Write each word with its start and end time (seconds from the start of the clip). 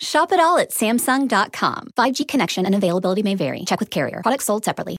Shop 0.00 0.32
it 0.32 0.40
all 0.40 0.58
at 0.58 0.70
Samsung.com. 0.70 1.88
5G 1.96 2.26
connection 2.26 2.66
and 2.66 2.74
availability 2.74 3.22
may 3.22 3.34
vary. 3.34 3.64
Check 3.64 3.80
with 3.80 3.90
carrier. 3.90 4.20
Products 4.22 4.46
sold 4.46 4.64
separately. 4.64 4.96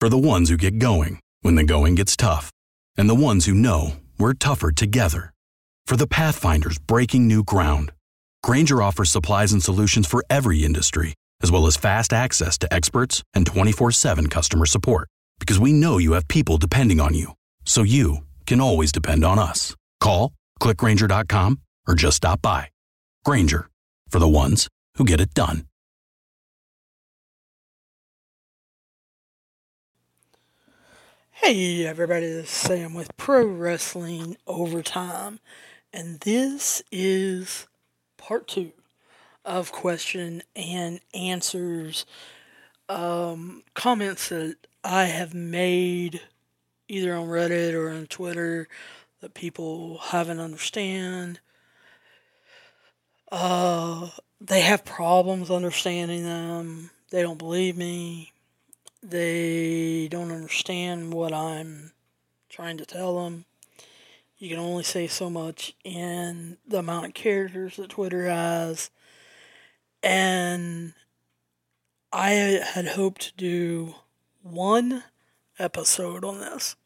For 0.00 0.08
the 0.08 0.18
ones 0.18 0.48
who 0.48 0.56
get 0.56 0.78
going 0.78 1.20
when 1.42 1.54
the 1.54 1.64
going 1.64 1.94
gets 1.94 2.16
tough, 2.16 2.50
and 2.96 3.08
the 3.08 3.14
ones 3.14 3.46
who 3.46 3.54
know 3.54 3.92
we're 4.18 4.34
tougher 4.34 4.72
together. 4.72 5.32
For 5.86 5.96
the 5.96 6.06
Pathfinders 6.06 6.78
breaking 6.78 7.26
new 7.26 7.42
ground, 7.44 7.92
Grainger 8.42 8.82
offers 8.82 9.10
supplies 9.10 9.52
and 9.52 9.62
solutions 9.62 10.06
for 10.06 10.24
every 10.28 10.64
industry, 10.64 11.14
as 11.42 11.50
well 11.50 11.66
as 11.66 11.76
fast 11.76 12.12
access 12.12 12.58
to 12.58 12.72
experts 12.72 13.22
and 13.34 13.46
24 13.46 13.92
7 13.92 14.28
customer 14.28 14.66
support. 14.66 15.08
Because 15.38 15.58
we 15.58 15.72
know 15.72 15.98
you 15.98 16.12
have 16.12 16.28
people 16.28 16.58
depending 16.58 17.00
on 17.00 17.14
you, 17.14 17.32
so 17.64 17.82
you 17.82 18.18
can 18.46 18.60
always 18.60 18.92
depend 18.92 19.24
on 19.24 19.38
us. 19.38 19.76
Call, 20.00 20.32
clickgranger.com, 20.60 21.60
or 21.86 21.94
just 21.94 22.18
stop 22.18 22.42
by. 22.42 22.71
Grainger, 23.24 23.68
for 24.08 24.18
the 24.18 24.28
ones 24.28 24.68
who 24.96 25.04
get 25.04 25.20
it 25.20 25.32
done. 25.32 25.66
Hey 31.30 31.86
everybody, 31.86 32.26
this 32.26 32.46
is 32.46 32.50
Sam 32.50 32.94
with 32.94 33.16
Pro 33.16 33.44
Wrestling 33.44 34.36
Overtime, 34.46 35.38
and 35.92 36.18
this 36.20 36.82
is 36.90 37.68
part 38.16 38.48
two 38.48 38.72
of 39.44 39.70
question 39.70 40.42
and 40.54 41.00
answers 41.14 42.06
um, 42.88 43.62
comments 43.74 44.30
that 44.30 44.56
I 44.82 45.04
have 45.04 45.32
made 45.32 46.20
either 46.88 47.14
on 47.14 47.28
Reddit 47.28 47.74
or 47.74 47.90
on 47.90 48.06
Twitter 48.06 48.68
that 49.20 49.34
people 49.34 49.98
haven't 49.98 50.40
understand. 50.40 51.40
Uh, 53.32 54.10
they 54.40 54.60
have 54.60 54.84
problems 54.84 55.50
understanding 55.50 56.22
them. 56.22 56.90
They 57.10 57.22
don't 57.22 57.38
believe 57.38 57.76
me 57.76 58.32
they 59.02 60.06
don't 60.08 60.30
understand 60.30 61.12
what 61.12 61.32
I'm 61.32 61.92
trying 62.48 62.76
to 62.78 62.86
tell 62.86 63.24
them. 63.24 63.44
You 64.38 64.48
can 64.48 64.58
only 64.58 64.84
say 64.84 65.06
so 65.06 65.28
much 65.28 65.74
in 65.84 66.56
the 66.66 66.78
amount 66.78 67.06
of 67.06 67.14
characters 67.14 67.76
that 67.76 67.90
Twitter 67.90 68.28
has. 68.28 68.90
And 70.02 70.94
I 72.12 72.30
had 72.30 72.88
hoped 72.88 73.22
to 73.22 73.36
do 73.36 73.94
one 74.42 75.04
episode 75.58 76.24
on 76.24 76.40
this. 76.40 76.76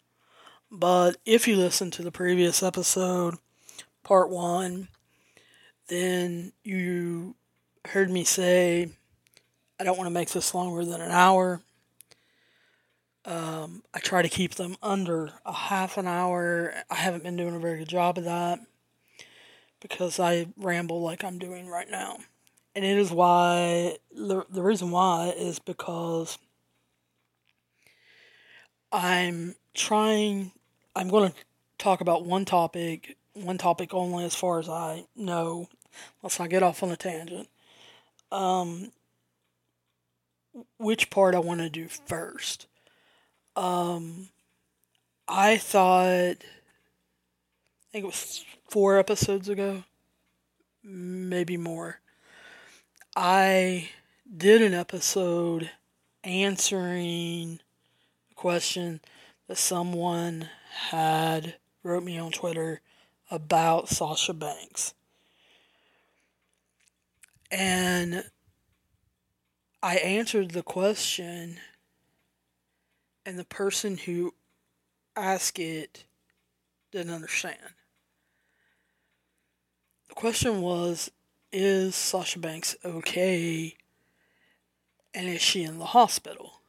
But 0.71 1.17
if 1.25 1.47
you 1.47 1.57
listen 1.57 1.91
to 1.93 2.03
the 2.03 2.13
previous 2.13 2.63
episode, 2.63 3.37
part 4.05 4.29
one, 4.29 4.89
then 5.89 6.53
you 6.65 7.35
heard 7.87 8.11
me 8.11 8.25
say, 8.25 8.91
I 9.79 9.85
don't 9.85 9.97
want 9.97 10.07
to 10.09 10.15
make 10.15 10.31
this 10.31 10.55
longer 10.55 10.85
than 10.85 11.01
an 11.01 11.11
hour. 11.11 11.61
Um, 13.25 13.83
I 13.93 13.99
try 13.99 14.23
to 14.23 14.29
keep 14.29 14.55
them 14.55 14.77
under 14.83 15.31
a 15.45 15.53
half 15.53 15.99
an 15.99 16.07
hour. 16.07 16.73
I 16.91 16.95
haven't 16.95 17.25
been 17.25 17.37
doing 17.37 17.57
a 17.57 17.59
very 17.59 17.79
good 17.79 17.89
job 17.89 18.19
of 18.19 18.25
that 18.25 18.61
because 19.81 20.21
I 20.21 20.47
ramble 20.57 21.03
like 21.03 21.25
I'm 21.25 21.39
doing 21.39 21.69
right 21.69 21.91
now. 21.91 22.19
And 22.75 22.85
it 22.85 22.99
is 22.99 23.11
why, 23.11 23.97
the, 24.15 24.45
the 24.51 24.63
reason 24.63 24.91
why 24.91 25.35
is 25.37 25.59
because 25.59 26.39
I'm 28.93 29.55
trying, 29.75 30.53
I'm 30.95 31.09
going 31.09 31.31
to 31.31 31.37
talk 31.79 32.01
about 32.01 32.25
one 32.25 32.45
topic, 32.45 33.17
one 33.35 33.59
topic 33.59 33.93
only 33.93 34.25
as 34.25 34.35
far 34.35 34.59
as 34.59 34.69
I 34.69 35.05
know. 35.17 35.69
Let's 36.23 36.39
not 36.39 36.51
get 36.51 36.63
off 36.63 36.83
on 36.83 36.91
a 36.91 36.97
tangent. 36.97 37.49
Um, 38.31 38.93
which 40.79 41.11
part 41.11 41.35
I 41.35 41.39
want 41.39 41.61
to 41.61 41.71
do 41.71 41.89
first. 41.89 42.67
Um, 43.55 44.29
I 45.29 45.57
thought, 45.57 46.37
I 46.37 46.37
think 47.93 48.05
it 48.05 48.07
was 48.07 48.45
four 48.69 48.99
episodes 48.99 49.49
ago, 49.49 49.85
maybe 50.83 51.57
more. 51.57 52.01
I 53.15 53.91
did 54.37 54.63
an 54.63 54.75
episode 54.75 55.71
answering 56.25 57.61
a 58.31 58.35
question 58.35 59.01
that 59.49 59.59
someone 59.59 60.49
had 60.91 61.55
wrote 61.83 62.03
me 62.05 62.19
on 62.19 62.33
Twitter 62.33 62.81
about 63.31 63.89
Sasha 63.89 64.35
Banks. 64.35 64.95
And 67.51 68.25
I 69.83 69.97
answered 69.97 70.51
the 70.51 70.63
question 70.63 71.59
and 73.25 73.39
the 73.39 73.45
person 73.45 73.99
who 73.99 74.35
asked 75.15 75.59
it 75.59 76.05
didn't 76.93 77.13
understand. 77.13 77.59
The 80.09 80.15
question 80.15 80.61
was 80.61 81.11
Is 81.53 81.95
Sasha 81.95 82.39
Banks 82.39 82.77
okay? 82.85 83.77
And 85.15 85.29
is 85.29 85.41
she 85.41 85.63
in 85.63 85.79
the 85.79 85.87
hospital? 85.87 86.61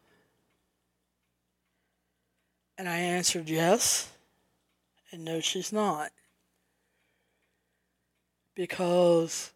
And 2.77 2.87
I 2.87 2.97
answered 2.97 3.49
yes, 3.49 4.11
and 5.11 5.25
no, 5.25 5.39
she's 5.39 5.73
not. 5.73 6.11
Because 8.55 9.51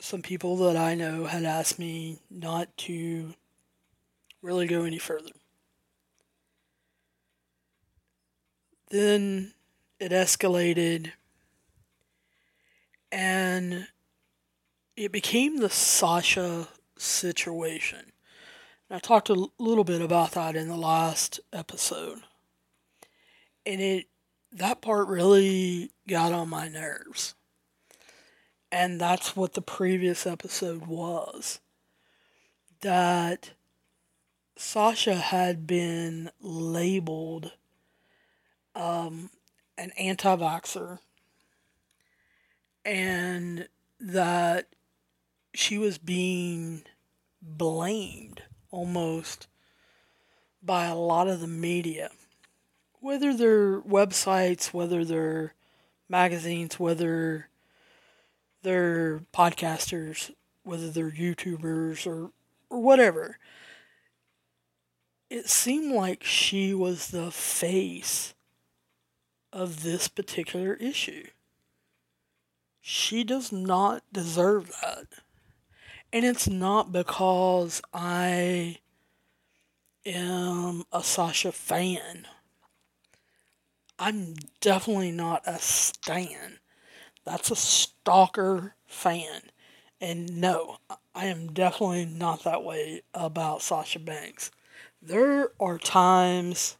some 0.00 0.22
people 0.22 0.56
that 0.56 0.76
I 0.76 0.94
know 0.94 1.24
had 1.26 1.44
asked 1.44 1.78
me 1.78 2.18
not 2.30 2.76
to 2.78 3.34
really 4.42 4.66
go 4.66 4.84
any 4.84 4.98
further. 4.98 5.32
Then 8.90 9.52
it 9.98 10.12
escalated 10.12 11.12
and 13.10 13.88
it 14.96 15.12
became 15.12 15.58
the 15.58 15.70
Sasha 15.70 16.68
situation. 16.96 18.12
And 18.88 18.96
I 18.96 18.98
talked 18.98 19.28
a 19.28 19.48
little 19.58 19.84
bit 19.84 20.00
about 20.00 20.32
that 20.32 20.56
in 20.56 20.68
the 20.68 20.76
last 20.76 21.40
episode. 21.52 22.20
And 23.66 23.80
it 23.80 24.06
that 24.52 24.80
part 24.80 25.08
really 25.08 25.90
got 26.08 26.32
on 26.32 26.48
my 26.48 26.68
nerves. 26.68 27.34
And 28.70 29.00
that's 29.00 29.34
what 29.34 29.54
the 29.54 29.62
previous 29.62 30.26
episode 30.26 30.86
was. 30.86 31.60
That 32.80 33.52
Sasha 34.56 35.14
had 35.14 35.66
been 35.66 36.30
labeled 36.40 37.52
um, 38.74 39.30
an 39.76 39.92
anti 39.98 40.36
vaxxer 40.36 40.98
and 42.84 43.68
that 44.00 44.66
she 45.54 45.78
was 45.78 45.98
being 45.98 46.82
blamed 47.42 48.42
almost 48.70 49.46
by 50.62 50.86
a 50.86 50.94
lot 50.94 51.28
of 51.28 51.40
the 51.40 51.46
media, 51.46 52.10
whether 53.00 53.34
they're 53.36 53.80
websites, 53.80 54.72
whether 54.72 55.04
they're 55.04 55.54
magazines, 56.08 56.78
whether 56.78 57.48
they're 58.68 59.22
podcasters, 59.32 60.30
whether 60.62 60.90
they're 60.90 61.10
YouTubers 61.10 62.06
or, 62.06 62.30
or 62.70 62.82
whatever 62.82 63.38
it 65.30 65.48
seemed 65.48 65.92
like 65.92 66.24
she 66.24 66.72
was 66.72 67.08
the 67.08 67.30
face 67.30 68.34
of 69.52 69.82
this 69.82 70.08
particular 70.08 70.74
issue. 70.74 71.26
She 72.80 73.24
does 73.24 73.52
not 73.52 74.02
deserve 74.12 74.72
that. 74.82 75.06
And 76.12 76.24
it's 76.24 76.48
not 76.48 76.92
because 76.92 77.82
I 77.92 78.78
am 80.06 80.84
a 80.90 81.02
Sasha 81.02 81.52
fan. 81.52 82.26
I'm 83.98 84.36
definitely 84.62 85.12
not 85.12 85.42
a 85.44 85.58
stan. 85.58 86.57
That's 87.28 87.50
a 87.50 87.56
stalker 87.56 88.74
fan. 88.86 89.42
And 90.00 90.40
no, 90.40 90.78
I 91.14 91.26
am 91.26 91.52
definitely 91.52 92.06
not 92.06 92.42
that 92.44 92.64
way 92.64 93.02
about 93.12 93.60
Sasha 93.60 93.98
Banks. 93.98 94.50
There 95.02 95.50
are 95.60 95.76
times 95.76 96.78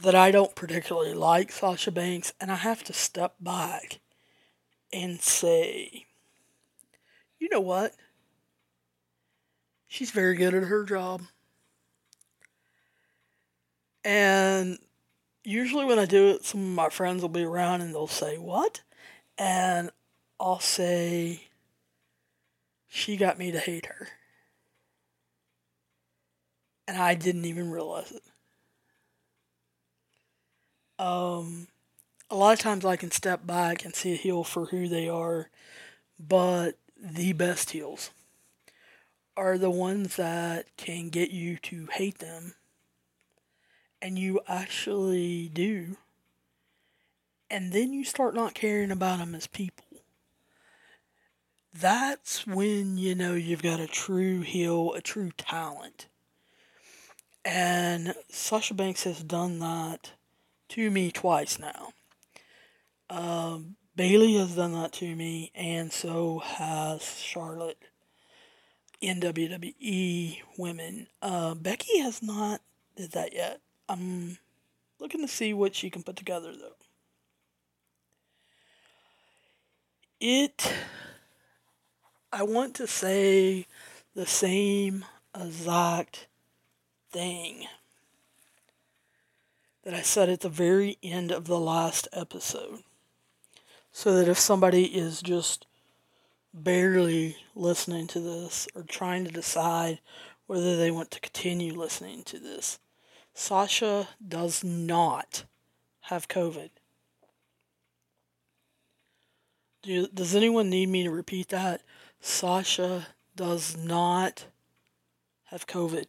that 0.00 0.14
I 0.14 0.30
don't 0.30 0.54
particularly 0.54 1.14
like 1.14 1.50
Sasha 1.50 1.90
Banks, 1.90 2.32
and 2.40 2.52
I 2.52 2.56
have 2.56 2.84
to 2.84 2.92
step 2.92 3.34
back 3.40 3.98
and 4.92 5.20
say, 5.20 6.06
you 7.40 7.48
know 7.50 7.60
what? 7.60 7.92
She's 9.88 10.12
very 10.12 10.36
good 10.36 10.54
at 10.54 10.62
her 10.62 10.84
job. 10.84 11.22
And 14.04 14.78
usually 15.44 15.84
when 15.84 15.98
I 15.98 16.06
do 16.06 16.28
it, 16.28 16.44
some 16.44 16.60
of 16.60 16.68
my 16.68 16.88
friends 16.88 17.22
will 17.22 17.28
be 17.28 17.44
around 17.44 17.82
and 17.82 17.94
they'll 17.94 18.06
say, 18.06 18.38
What? 18.38 18.82
And 19.38 19.90
I'll 20.40 20.60
say, 20.60 21.42
She 22.88 23.16
got 23.16 23.38
me 23.38 23.52
to 23.52 23.58
hate 23.58 23.86
her. 23.86 24.08
And 26.88 26.98
I 26.98 27.14
didn't 27.14 27.44
even 27.44 27.70
realize 27.70 28.12
it. 28.12 28.22
Um, 30.98 31.68
a 32.30 32.36
lot 32.36 32.52
of 32.52 32.58
times 32.58 32.84
I 32.84 32.96
can 32.96 33.10
step 33.10 33.46
back 33.46 33.84
and 33.84 33.94
see 33.94 34.12
a 34.12 34.16
heel 34.16 34.44
for 34.44 34.66
who 34.66 34.86
they 34.86 35.08
are, 35.08 35.50
but 36.18 36.76
the 37.00 37.32
best 37.32 37.70
heels 37.70 38.10
are 39.36 39.58
the 39.58 39.70
ones 39.70 40.16
that 40.16 40.66
can 40.76 41.08
get 41.08 41.30
you 41.30 41.56
to 41.56 41.88
hate 41.92 42.18
them 42.18 42.54
and 44.04 44.18
you 44.18 44.38
actually 44.46 45.48
do 45.48 45.96
and 47.50 47.72
then 47.72 47.92
you 47.92 48.04
start 48.04 48.34
not 48.34 48.54
caring 48.54 48.90
about 48.90 49.18
them 49.18 49.34
as 49.34 49.46
people 49.46 49.84
that's 51.72 52.46
when 52.46 52.98
you 52.98 53.14
know 53.14 53.34
you've 53.34 53.62
got 53.62 53.80
a 53.80 53.86
true 53.86 54.42
heel 54.42 54.92
a 54.92 55.00
true 55.00 55.30
talent 55.36 56.06
and 57.44 58.14
Sasha 58.28 58.74
Banks 58.74 59.04
has 59.04 59.22
done 59.22 59.58
that 59.58 60.12
to 60.68 60.90
me 60.90 61.10
twice 61.10 61.58
now 61.58 61.88
um, 63.10 63.76
Bayley 63.96 64.34
has 64.34 64.56
done 64.56 64.72
that 64.72 64.92
to 64.94 65.14
me, 65.14 65.52
and 65.54 65.92
so 65.92 66.40
has 66.40 67.02
Charlotte 67.18 67.78
in 69.00 69.20
WWE 69.20 70.40
women. 70.58 71.06
Uh, 71.22 71.54
Becky 71.54 71.98
has 72.00 72.22
not 72.22 72.60
did 72.96 73.12
that 73.12 73.32
yet. 73.32 73.60
I'm 73.88 74.38
looking 74.98 75.20
to 75.20 75.28
see 75.28 75.52
what 75.52 75.74
she 75.74 75.90
can 75.90 76.02
put 76.02 76.16
together 76.16 76.52
though. 76.52 76.76
It, 80.20 80.72
I 82.32 82.44
want 82.44 82.74
to 82.76 82.86
say 82.86 83.66
the 84.14 84.26
same 84.26 85.04
exact 85.38 86.28
thing 87.10 87.66
that 89.82 89.92
I 89.92 90.00
said 90.02 90.30
at 90.30 90.40
the 90.40 90.48
very 90.48 90.96
end 91.02 91.30
of 91.30 91.46
the 91.46 91.60
last 91.60 92.08
episode 92.12 92.84
so 93.92 94.14
that 94.14 94.28
if 94.28 94.38
somebody 94.38 94.86
is 94.86 95.20
just 95.20 95.66
barely 96.54 97.36
listening 97.54 98.06
to 98.06 98.20
this 98.20 98.66
or 98.74 98.82
trying 98.82 99.24
to 99.24 99.30
decide 99.30 100.00
whether 100.46 100.76
they 100.76 100.90
want 100.90 101.10
to 101.10 101.20
continue 101.20 101.74
listening 101.74 102.22
to 102.24 102.38
this, 102.38 102.78
Sasha 103.34 104.08
does 104.26 104.64
not 104.64 105.44
have 106.02 106.28
COVID. 106.28 106.70
Do, 109.82 110.06
does 110.08 110.34
anyone 110.34 110.70
need 110.70 110.88
me 110.88 111.02
to 111.02 111.10
repeat 111.10 111.48
that? 111.48 111.82
Sasha 112.20 113.08
does 113.36 113.76
not 113.76 114.46
have 115.44 115.66
COVID. 115.66 116.06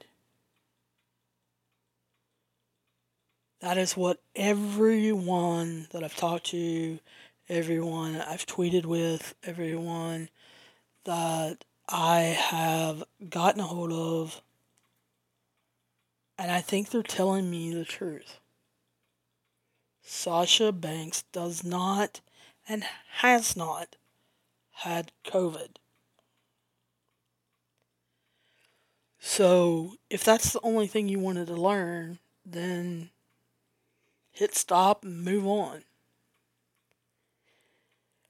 That 3.59 3.77
is 3.77 3.97
what 3.97 4.21
everyone 4.35 5.87
that 5.91 6.03
I've 6.03 6.15
talked 6.15 6.47
to 6.47 6.99
everyone 7.49 8.15
I've 8.15 8.45
tweeted 8.45 8.85
with, 8.85 9.35
everyone 9.43 10.29
that 11.03 11.63
I 11.87 12.19
have 12.19 13.03
gotten 13.29 13.61
a 13.61 13.65
hold 13.65 13.91
of, 13.91 14.41
and 16.37 16.51
I 16.51 16.61
think 16.61 16.89
they're 16.89 17.03
telling 17.03 17.49
me 17.49 17.73
the 17.73 17.85
truth. 17.85 18.39
Sasha 20.01 20.71
Banks 20.71 21.23
does 21.31 21.63
not 21.63 22.21
and 22.67 22.85
has 23.17 23.55
not 23.55 23.95
had 24.71 25.11
COVID. 25.25 25.77
So, 29.19 29.95
if 30.09 30.23
that's 30.23 30.53
the 30.53 30.59
only 30.61 30.85
thing 30.85 31.09
you 31.09 31.19
wanted 31.19 31.47
to 31.47 31.55
learn, 31.55 32.19
then 32.45 33.09
hit 34.31 34.53
stop 34.53 35.03
and 35.03 35.23
move 35.23 35.47
on. 35.47 35.83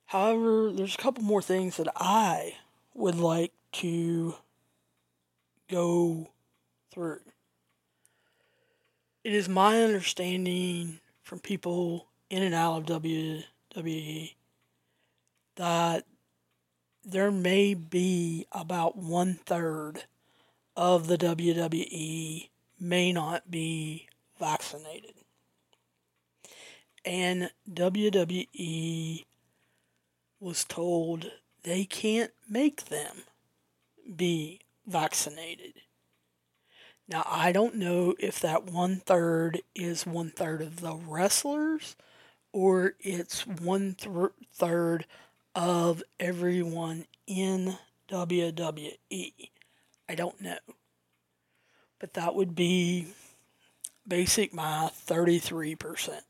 However, 0.06 0.72
there's 0.72 0.96
a 0.96 1.00
couple 1.00 1.24
more 1.24 1.42
things 1.42 1.78
that 1.78 1.90
I 1.98 2.56
would 2.94 3.16
like 3.16 3.52
to 3.74 4.36
go 5.70 6.30
through. 6.92 7.20
It 9.26 9.34
is 9.34 9.50
my 9.50 9.82
understanding 9.82 11.00
from 11.24 11.40
people 11.40 12.10
in 12.30 12.44
and 12.44 12.54
out 12.54 12.92
of 12.92 13.02
WWE 13.02 14.36
that 15.56 16.06
there 17.04 17.32
may 17.32 17.74
be 17.74 18.46
about 18.52 18.96
one 18.98 19.40
third 19.48 20.04
of 20.76 21.08
the 21.08 21.18
WWE 21.18 22.50
may 22.80 23.12
not 23.12 23.50
be 23.50 24.08
vaccinated. 24.38 25.16
And 27.04 27.50
WWE 27.68 29.26
was 30.40 30.64
told 30.66 31.32
they 31.64 31.84
can't 31.86 32.32
make 32.48 32.86
them 32.86 33.24
be 34.16 34.60
vaccinated. 34.86 35.82
Now, 37.08 37.24
I 37.30 37.52
don't 37.52 37.76
know 37.76 38.16
if 38.20 38.40
that 38.40 38.66
one 38.66 38.98
third 38.98 39.62
is 39.76 40.08
one 40.08 40.32
third 40.32 40.62
of 40.62 40.82
the 40.82 40.96
wrestlers 40.96 41.96
or 42.52 42.96
it's 43.00 43.46
one 43.46 43.96
th- 43.96 44.32
third 44.54 45.06
of 45.54 46.02
everyone 46.20 47.06
in 47.28 47.78
WWE. 48.10 49.50
I 50.10 50.16
don't 50.16 50.42
know. 50.42 50.58
But 52.00 52.14
that 52.14 52.34
would 52.34 52.56
be 52.56 53.08
basic 54.08 54.54
math 54.54 55.06
33%, 55.08 56.22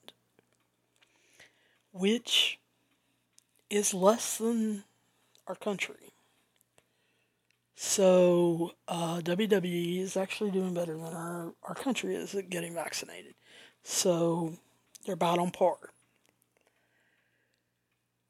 which 1.92 2.60
is 3.70 3.94
less 3.94 4.38
than 4.38 4.84
our 5.48 5.56
country. 5.56 6.05
So 7.76 8.72
uh, 8.88 9.20
WWE 9.20 10.00
is 10.00 10.16
actually 10.16 10.52
doing 10.52 10.74
better 10.74 10.94
than 10.94 11.14
our, 11.14 11.54
our 11.64 11.76
country 11.76 12.16
is 12.16 12.34
at 12.34 12.50
getting 12.50 12.74
vaccinated. 12.74 13.34
So 13.84 14.54
they're 15.06 15.14
about 15.14 15.40
on 15.40 15.52
par. 15.52 15.78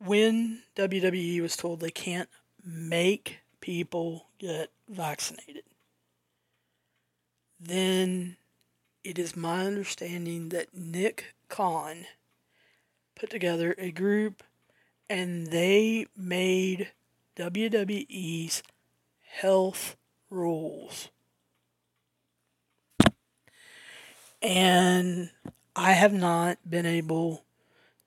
When 0.03 0.63
WWE 0.75 1.41
was 1.41 1.55
told 1.55 1.79
they 1.79 1.91
can't 1.91 2.29
make 2.63 3.39
people 3.61 4.27
get 4.39 4.71
vaccinated, 4.89 5.63
then 7.59 8.37
it 9.03 9.19
is 9.19 9.35
my 9.35 9.65
understanding 9.65 10.49
that 10.49 10.73
Nick 10.73 11.35
Khan 11.49 12.05
put 13.15 13.29
together 13.29 13.75
a 13.77 13.91
group 13.91 14.43
and 15.09 15.47
they 15.47 16.07
made 16.17 16.91
WWE's 17.37 18.63
health 19.35 19.97
rules. 20.29 21.09
And 24.41 25.29
I 25.75 25.91
have 25.91 26.13
not 26.13 26.57
been 26.69 26.85
able 26.85 27.43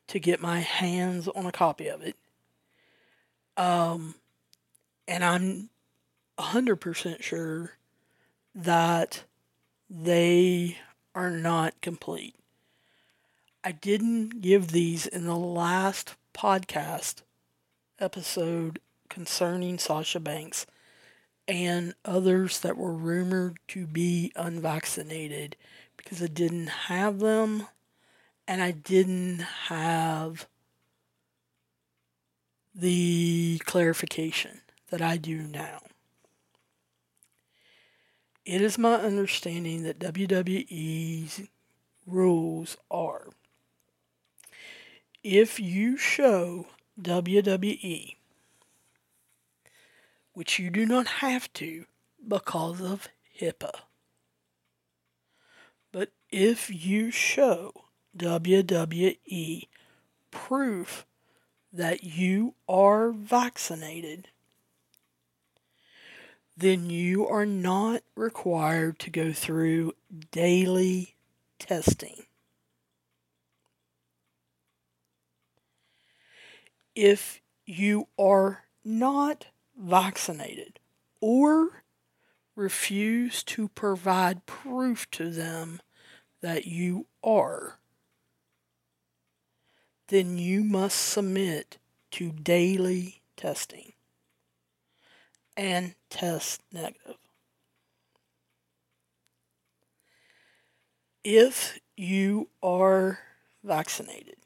to 0.07 0.19
get 0.19 0.41
my 0.41 0.61
hands 0.61 1.29
on 1.29 1.45
a 1.45 1.53
copy 1.53 1.89
of 1.89 2.03
it. 2.03 2.17
Um, 3.59 4.15
and 5.07 5.23
I'm 5.23 5.69
100% 6.39 7.23
sure 7.23 7.73
that 8.55 9.25
they 9.91 10.79
are 11.15 11.31
not 11.31 11.81
complete. 11.83 12.37
I 13.63 13.73
didn't 13.73 14.41
give 14.41 14.69
these 14.69 15.07
in 15.07 15.27
the 15.27 15.37
last 15.37 16.15
podcast 16.33 17.23
episode 17.99 18.81
concerning 19.11 19.79
Sasha 19.79 20.21
Banks 20.21 20.65
and 21.49 21.95
others 22.05 22.61
that 22.61 22.77
were 22.77 22.93
rumored 22.93 23.59
to 23.69 23.87
be 23.87 24.31
unvaccinated 24.37 25.57
because 25.97 26.23
I 26.23 26.27
didn't 26.27 26.69
have 26.69 27.19
them 27.19 27.67
and 28.47 28.63
I 28.63 28.71
didn't 28.71 29.41
have 29.69 30.47
the 32.75 33.61
clarification 33.65 34.61
that 34.91 35.03
I 35.03 35.17
do 35.17 35.43
now. 35.43 35.81
It 38.45 38.63
is 38.63 38.79
my 38.79 38.95
understanding 38.95 39.83
that 39.83 39.99
WWE's 39.99 41.43
rules 42.07 42.77
are 42.91 43.29
if 45.23 45.59
you 45.59 45.97
show 45.97 46.67
WWE, 47.01 48.15
which 50.39 50.61
you 50.61 50.71
do 50.71 50.87
not 50.87 51.09
have 51.09 51.53
to 51.53 51.85
because 52.29 52.81
of 52.81 53.09
HIPAA, 53.41 53.73
but 55.91 56.13
if 56.31 56.71
you 56.71 57.11
show 57.11 57.73
WWE 58.17 59.67
proof 60.31 61.05
that 61.73 62.05
you 62.05 62.55
are 62.69 63.11
vaccinated, 63.11 64.29
then 66.57 66.89
you 66.89 67.27
are 67.27 67.45
not 67.45 68.03
required 68.15 69.01
to 69.01 69.11
go 69.11 69.33
through 69.33 69.93
daily 70.31 71.17
testing. 71.59 72.27
If 76.95 77.41
you 77.67 78.07
are 78.17 78.63
not 78.85 79.47
vaccinated 79.79 80.79
or 81.21 81.85
refuse 82.57 83.43
to 83.45 83.69
provide 83.69 84.45
proof 84.47 85.09
to 85.13 85.31
them 85.31 85.81
that 86.41 86.67
you 86.67 87.07
are, 87.23 87.79
then 90.09 90.39
you 90.39 90.65
must 90.65 90.97
submit 90.97 91.79
to 92.11 92.33
daily 92.33 93.23
testing 93.37 93.93
and 95.57 95.95
test 96.11 96.61
negative. 96.73 97.17
If 101.23 101.79
you 101.97 102.49
are 102.63 103.19
vaccinated, 103.63 104.37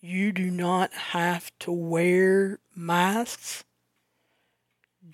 you 0.00 0.32
do 0.32 0.50
not 0.50 0.92
have 0.92 1.50
to 1.60 1.70
wear 1.70 2.58
masks 2.74 3.64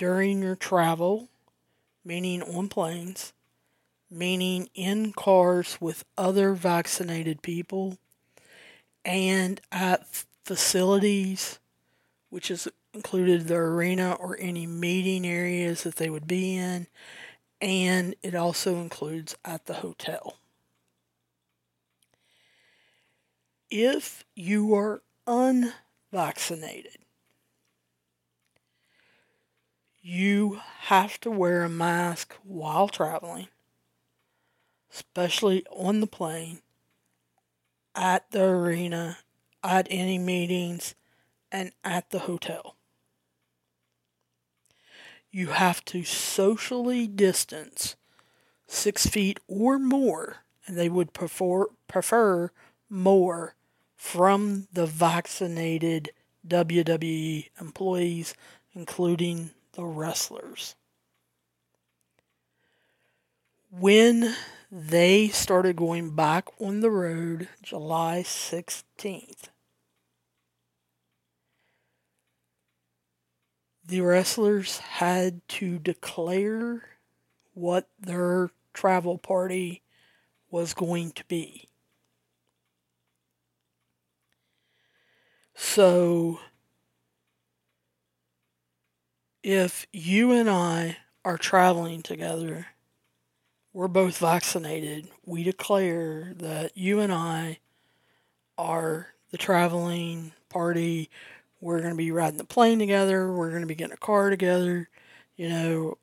during 0.01 0.41
your 0.43 0.57
travel, 0.57 1.29
meaning 2.03 2.43
on 2.43 2.69
planes, 2.69 3.35
meaning 4.11 4.71
in 4.75 5.13
cars 5.13 5.77
with 5.79 6.07
other 6.17 6.55
vaccinated 6.55 7.43
people, 7.43 7.99
and 9.05 9.61
at 9.71 10.25
facilities, 10.45 11.59
which 12.31 12.51
is 12.51 12.67
included 12.95 13.47
the 13.47 13.55
arena 13.55 14.15
or 14.15 14.39
any 14.41 14.67
meeting 14.67 15.27
areas 15.27 15.83
that 15.83 15.97
they 15.97 16.09
would 16.09 16.27
be 16.27 16.57
in, 16.57 16.87
and 17.61 18.15
it 18.23 18.35
also 18.35 18.77
includes 18.77 19.37
at 19.45 19.67
the 19.67 19.75
hotel. 19.75 20.37
if 23.71 24.25
you 24.35 24.75
are 24.75 25.03
unvaccinated, 25.27 27.00
you 30.03 30.61
have 30.83 31.21
to 31.21 31.31
wear 31.31 31.63
a 31.63 31.69
mask 31.69 32.35
while 32.43 32.89
traveling, 32.89 33.49
especially 34.93 35.65
on 35.71 36.01
the 36.01 36.07
plane, 36.07 36.61
at 37.95 38.31
the 38.31 38.43
arena, 38.43 39.19
at 39.63 39.87
any 39.91 40.19
meetings, 40.19 40.95
and 41.53 41.73
at 41.85 42.11
the 42.11 42.21
hotel. 42.21 42.77
You 45.31 45.49
have 45.49 45.85
to 45.87 46.03
socially 46.03 47.07
distance 47.07 47.97
six 48.67 49.07
feet 49.07 49.39
or 49.47 49.79
more, 49.79 50.39
and 50.67 50.77
they 50.79 50.89
would 50.89 51.13
prefer, 51.13 51.67
prefer 51.87 52.51
more 52.89 53.55
from 53.97 54.67
the 54.73 54.87
vaccinated 54.87 56.11
WWE 56.47 57.51
employees, 57.61 58.35
including 58.73 59.51
the 59.73 59.85
wrestlers. 59.85 60.75
When 63.71 64.35
they 64.71 65.29
started 65.29 65.77
going 65.77 66.15
back 66.15 66.49
on 66.61 66.81
the 66.81 66.91
road 66.91 67.49
July 67.63 68.23
16th, 68.25 69.49
the 73.87 74.01
wrestlers 74.01 74.79
had 74.79 75.47
to 75.49 75.79
declare 75.79 76.83
what 77.55 77.89
their 77.99 78.51
travel 78.73 79.19
party 79.19 79.83
was 80.51 80.75
going 80.75 81.13
to 81.13 81.25
be. 81.25 81.69
So 85.55 86.41
if 89.43 89.87
you 89.93 90.33
and 90.33 90.49
I 90.49 90.99
are 91.25 91.39
traveling 91.39 92.03
together, 92.03 92.67
we're 93.73 93.89
both 93.89 94.19
vaccinated, 94.19 95.09
we 95.25 95.43
declare 95.43 96.35
that 96.39 96.77
you 96.77 97.01
and 97.01 97.13
I 97.13 97.59
are 98.59 99.09
the 99.31 99.39
traveling 99.39 100.33
party. 100.49 101.09
We're 101.61 101.79
going 101.79 101.93
to 101.93 101.97
be 101.97 102.11
riding 102.11 102.39
the 102.39 102.45
plane 102.45 102.79
together. 102.79 103.33
We're 103.33 103.51
going 103.51 103.63
to 103.63 103.67
be 103.67 103.75
getting 103.75 103.95
a 103.95 103.99
car 103.99 104.31
together. 104.31 104.89
You 105.37 105.49
know, 105.49 105.99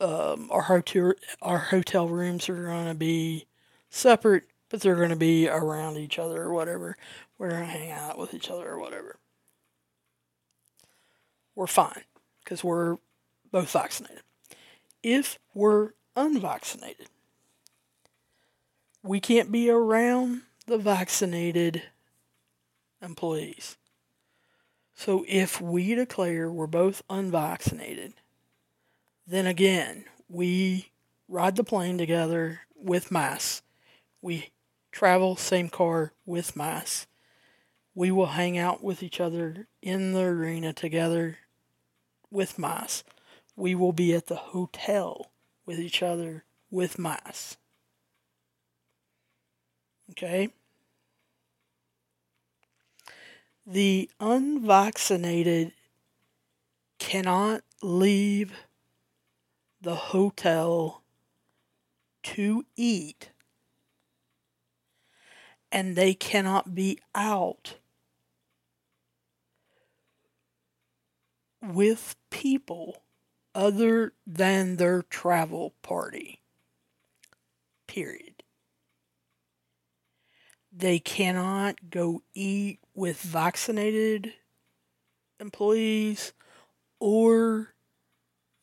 um, 0.00 0.48
our 0.50 0.62
hotel 0.62 1.12
our 1.40 1.58
hotel 1.58 2.08
rooms 2.08 2.48
are 2.48 2.64
going 2.64 2.88
to 2.88 2.94
be 2.94 3.46
separate, 3.88 4.44
but 4.68 4.80
they're 4.80 4.96
going 4.96 5.10
to 5.10 5.16
be 5.16 5.48
around 5.48 5.96
each 5.96 6.18
other 6.18 6.42
or 6.42 6.52
whatever 6.52 6.96
we're 7.38 7.50
going 7.50 7.62
to 7.62 7.66
hang 7.66 7.90
out 7.90 8.18
with 8.18 8.34
each 8.34 8.50
other 8.50 8.68
or 8.68 8.80
whatever. 8.80 9.18
We're 11.54 11.66
fine 11.66 12.02
because 12.42 12.64
we're 12.64 12.98
both 13.50 13.70
vaccinated. 13.70 14.22
If 15.02 15.38
we're 15.54 15.90
unvaccinated, 16.16 17.08
we 19.02 19.20
can't 19.20 19.50
be 19.50 19.68
around 19.70 20.42
the 20.66 20.78
vaccinated 20.78 21.82
employees. 23.00 23.76
So 24.94 25.24
if 25.26 25.60
we 25.60 25.94
declare 25.94 26.50
we're 26.50 26.66
both 26.66 27.02
unvaccinated, 27.10 28.14
then 29.26 29.46
again, 29.46 30.04
we 30.28 30.90
ride 31.28 31.56
the 31.56 31.64
plane 31.64 31.98
together 31.98 32.60
with 32.76 33.10
masks. 33.10 33.62
We 34.20 34.50
travel 34.92 35.36
same 35.36 35.68
car 35.68 36.12
with 36.26 36.54
masks 36.54 37.06
we 37.94 38.10
will 38.10 38.26
hang 38.26 38.56
out 38.56 38.82
with 38.82 39.02
each 39.02 39.20
other 39.20 39.66
in 39.80 40.12
the 40.12 40.22
arena 40.22 40.72
together 40.72 41.38
with 42.32 42.58
mice. 42.58 43.04
We 43.54 43.74
will 43.74 43.92
be 43.92 44.14
at 44.14 44.26
the 44.26 44.36
hotel 44.36 45.30
with 45.66 45.78
each 45.78 46.02
other 46.02 46.44
with 46.70 46.98
mice. 46.98 47.56
Okay? 50.10 50.50
The 53.66 54.10
unvaccinated 54.18 55.72
cannot 56.98 57.62
leave 57.82 58.52
the 59.80 59.94
hotel 59.94 61.02
to 62.22 62.64
eat, 62.76 63.30
and 65.70 65.96
they 65.96 66.14
cannot 66.14 66.74
be 66.74 66.98
out 67.14 67.76
with 71.62 72.16
people 72.30 73.02
other 73.54 74.12
than 74.26 74.76
their 74.76 75.02
travel 75.02 75.74
party. 75.82 76.40
Period. 77.86 78.42
They 80.74 80.98
cannot 80.98 81.90
go 81.90 82.22
eat 82.34 82.80
with 82.94 83.20
vaccinated 83.20 84.32
employees 85.38 86.32
or 86.98 87.74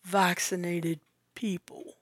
vaccinated 0.03 0.99
people. 1.35 1.97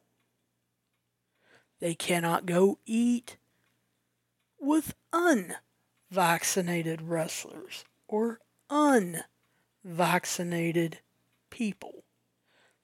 They 1.80 1.94
cannot 1.94 2.46
go 2.46 2.80
eat 2.86 3.38
with 4.60 4.96
unvaccinated 5.14 7.02
wrestlers 7.02 7.84
or 8.08 8.40
un 8.70 9.24
vaccinated 9.88 11.00
people. 11.50 12.04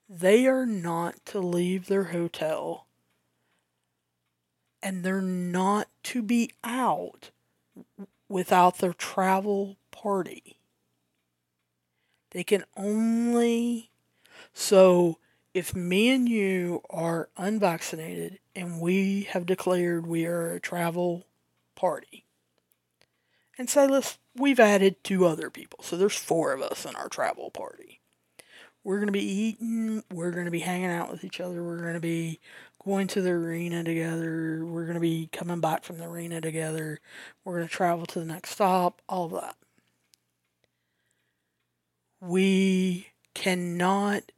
They 0.08 0.48
are 0.48 0.66
not 0.66 1.24
to 1.28 1.40
leave 1.40 1.88
their 1.88 2.06
hotel 2.06 2.88
and 4.82 5.04
they're 5.04 5.22
not 5.22 5.88
to 6.04 6.22
be 6.22 6.52
out 6.64 7.32
without 8.28 8.78
their 8.78 8.94
travel 8.94 9.78
party. 9.92 10.58
They 12.32 12.44
can 12.44 12.64
only. 12.76 13.92
So 14.54 15.20
if 15.54 15.76
me 15.76 16.10
and 16.10 16.28
you 16.28 16.82
are 16.90 17.30
unvaccinated 17.38 18.40
and 18.56 18.82
we 18.82 19.24
have 19.32 19.46
declared 19.46 20.08
we 20.08 20.26
are 20.26 20.54
a 20.54 20.60
travel 20.60 21.26
party, 21.76 22.26
and 23.58 23.70
say 23.70 23.88
let's 23.88 24.18
we've 24.36 24.60
added 24.60 25.04
two 25.04 25.26
other 25.26 25.50
people, 25.50 25.80
so 25.84 25.98
there's 25.98 26.16
four 26.16 26.54
of 26.54 26.62
us 26.62 26.86
in 26.86 26.96
our 26.96 27.10
travel 27.10 27.52
party. 27.52 28.02
We're 28.84 29.00
gonna 29.00 29.12
be 29.12 29.24
eating, 29.24 30.04
we're 30.12 30.32
gonna 30.32 30.52
be 30.52 30.60
hanging 30.60 30.90
out 30.90 31.12
with 31.12 31.24
each 31.24 31.40
other, 31.40 31.64
we're 31.64 31.82
gonna 31.84 32.00
be 32.00 32.40
going 32.84 33.08
to 33.08 33.22
the 33.22 33.32
arena 33.32 33.84
together, 33.84 34.66
we're 34.66 34.86
gonna 34.86 35.00
be 35.00 35.30
coming 35.32 35.62
back 35.62 35.84
from 35.84 35.98
the 35.98 36.06
arena 36.06 36.42
together, 36.42 37.00
we're 37.46 37.56
gonna 37.56 37.68
travel 37.68 38.06
to 38.08 38.20
the 38.20 38.26
next 38.26 38.52
stop, 38.52 39.02
all 39.08 39.26
of 39.26 39.32
that. 39.32 39.56
We 42.20 43.08
cannot 43.34 44.32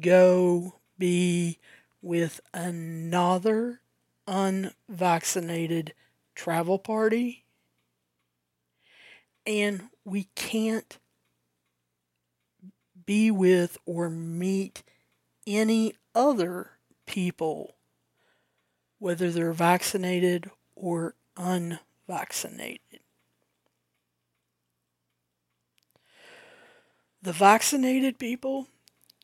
go 0.00 0.74
be 0.98 1.58
with 2.02 2.40
another 2.52 3.80
unvaccinated 4.26 5.94
travel 6.34 6.78
party. 6.78 7.44
And 9.48 9.88
we 10.04 10.24
can't 10.34 10.98
be 13.06 13.30
with 13.30 13.78
or 13.86 14.10
meet 14.10 14.82
any 15.46 15.94
other 16.14 16.72
people, 17.06 17.76
whether 18.98 19.30
they're 19.30 19.54
vaccinated 19.54 20.50
or 20.76 21.14
unvaccinated. 21.38 23.00
The 27.22 27.32
vaccinated 27.32 28.18
people 28.18 28.68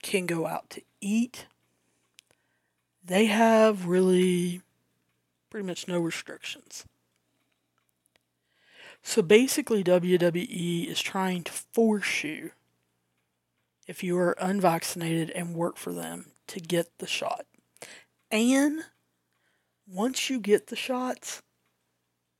can 0.02 0.24
go 0.24 0.46
out 0.46 0.70
to 0.70 0.82
eat. 1.02 1.44
They 3.04 3.26
have 3.26 3.84
really 3.84 4.62
pretty 5.50 5.66
much 5.66 5.86
no 5.86 5.98
restrictions. 5.98 6.86
So 9.06 9.20
basically, 9.20 9.84
WWE 9.84 10.88
is 10.88 10.98
trying 10.98 11.44
to 11.44 11.52
force 11.52 12.24
you, 12.24 12.52
if 13.86 14.02
you 14.02 14.18
are 14.18 14.34
unvaccinated 14.40 15.30
and 15.30 15.54
work 15.54 15.76
for 15.76 15.92
them, 15.92 16.32
to 16.48 16.58
get 16.58 16.98
the 16.98 17.06
shot. 17.06 17.44
And 18.30 18.80
once 19.86 20.30
you 20.30 20.40
get 20.40 20.68
the 20.68 20.74
shots, 20.74 21.42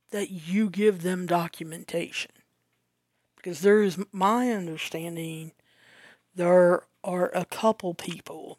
that 0.09 0.31
you 0.31 0.69
give 0.71 1.03
them 1.03 1.27
documentation. 1.27 2.31
Because 3.35 3.61
there 3.61 3.83
is 3.83 4.03
my 4.11 4.51
understanding, 4.51 5.51
there 6.33 6.81
are 7.03 7.31
a 7.35 7.45
couple 7.45 7.93
people 7.93 8.57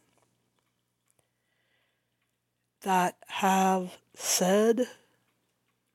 that 2.82 3.16
have 3.26 3.98
said 4.14 4.86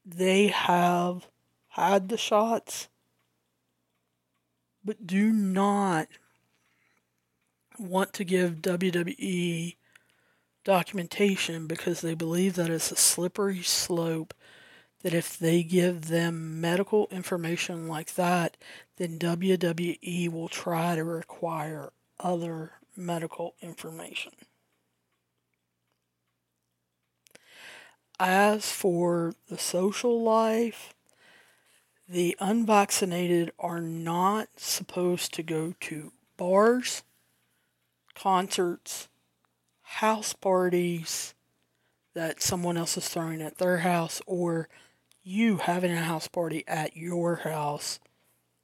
they 0.06 0.48
have 0.48 1.31
had 1.72 2.10
the 2.10 2.18
shots, 2.18 2.90
but 4.84 5.08
do 5.08 5.32
not 5.32 6.08
want 7.80 8.14
to 8.14 8.24
give 8.26 8.62
WWE 8.62 9.76
documentation 10.64 11.68
because 11.68 12.02
they 12.02 12.14
believe 12.14 12.56
that 12.56 12.70
it's 12.70 12.92
a 12.92 12.96
slippery 12.98 13.62
slope. 13.64 14.34
That 15.02 15.14
if 15.14 15.40
they 15.40 15.64
give 15.64 16.10
them 16.10 16.62
medical 16.62 17.08
information 17.10 17.88
like 17.88 18.14
that, 18.16 18.58
then 18.98 19.18
WWE 19.18 20.30
will 20.30 20.50
try 20.50 20.96
to 20.96 21.04
require 21.04 21.92
other 22.20 22.74
medical 22.96 23.56
information. 23.62 24.34
As 28.20 28.72
for 28.72 29.34
the 29.50 29.58
social 29.58 30.22
life, 30.22 30.94
the 32.12 32.36
unvaccinated 32.42 33.52
are 33.58 33.80
not 33.80 34.50
supposed 34.58 35.34
to 35.34 35.44
go 35.44 35.74
to 35.80 36.12
bars, 36.36 37.04
concerts, 38.14 39.08
house 39.82 40.34
parties 40.34 41.34
that 42.14 42.42
someone 42.42 42.76
else 42.76 42.98
is 42.98 43.08
throwing 43.08 43.42
at 43.42 43.60
their 43.60 43.78
house, 43.78 44.22
or 44.26 44.68
you 45.24 45.58
having 45.58 45.92
a 45.92 46.02
house 46.02 46.28
party 46.28 46.66
at 46.68 46.98
your 46.98 47.38
house, 47.38 48.00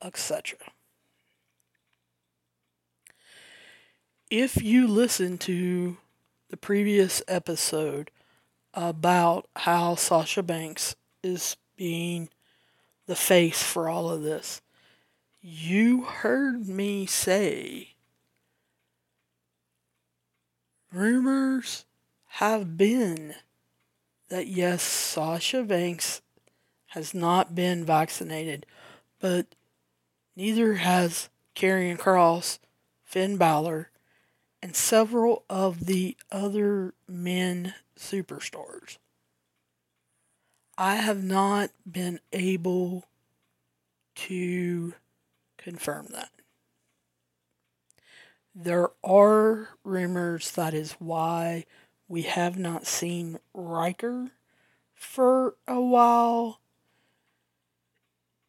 etc. 0.01 0.57
if 4.29 4.61
you 4.61 4.87
listen 4.87 5.37
to 5.37 5.97
the 6.49 6.57
previous 6.57 7.21
episode 7.27 8.11
about 8.73 9.47
how 9.55 9.95
Sasha 9.95 10.43
Banks 10.43 10.95
is 11.23 11.55
being 11.77 12.29
the 13.07 13.15
face 13.15 13.63
for 13.63 13.89
all 13.89 14.09
of 14.09 14.21
this, 14.21 14.61
you 15.41 16.03
heard 16.03 16.67
me 16.67 17.05
say 17.05 17.95
rumors 20.93 21.85
have 22.25 22.77
been 22.77 23.35
that 24.29 24.47
yes, 24.47 24.81
Sasha 24.81 25.63
Banks 25.63 26.21
has 26.87 27.13
not 27.13 27.55
been 27.55 27.85
vaccinated, 27.85 28.65
but 29.19 29.55
neither 30.35 30.75
has 30.75 31.29
Karrion 31.55 31.97
Kross, 31.97 32.59
Finn 33.03 33.37
Balor, 33.37 33.89
and 34.61 34.75
several 34.75 35.43
of 35.49 35.85
the 35.85 36.17
other 36.31 36.93
men 37.07 37.73
superstars. 37.97 38.97
I 40.77 40.95
have 40.95 41.23
not 41.23 41.71
been 41.89 42.19
able 42.31 43.05
to 44.15 44.93
confirm 45.57 46.07
that. 46.11 46.29
There 48.53 48.89
are 49.03 49.69
rumors 49.83 50.51
that 50.51 50.75
is 50.75 50.93
why 50.93 51.65
we 52.07 52.23
have 52.23 52.57
not 52.59 52.85
seen 52.85 53.39
Ryker 53.53 54.31
for 54.93 55.55
a 55.67 55.81
while 55.81 56.59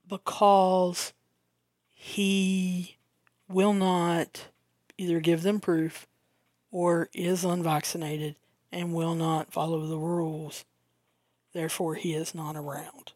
because 0.07 1.13
he 1.95 2.97
will 3.49 3.75
not 3.75 4.49
either 4.99 5.21
give 5.21 5.43
them 5.43 5.61
proof 5.61 6.07
or 6.71 7.09
is 7.15 7.45
unvaccinated 7.45 8.37
and 8.71 8.93
will 8.93 9.15
not 9.15 9.53
follow 9.53 9.87
the 9.87 9.99
rules. 9.99 10.65
Therefore, 11.53 11.95
he 11.95 12.15
is 12.15 12.35
not 12.35 12.57
around. 12.57 13.13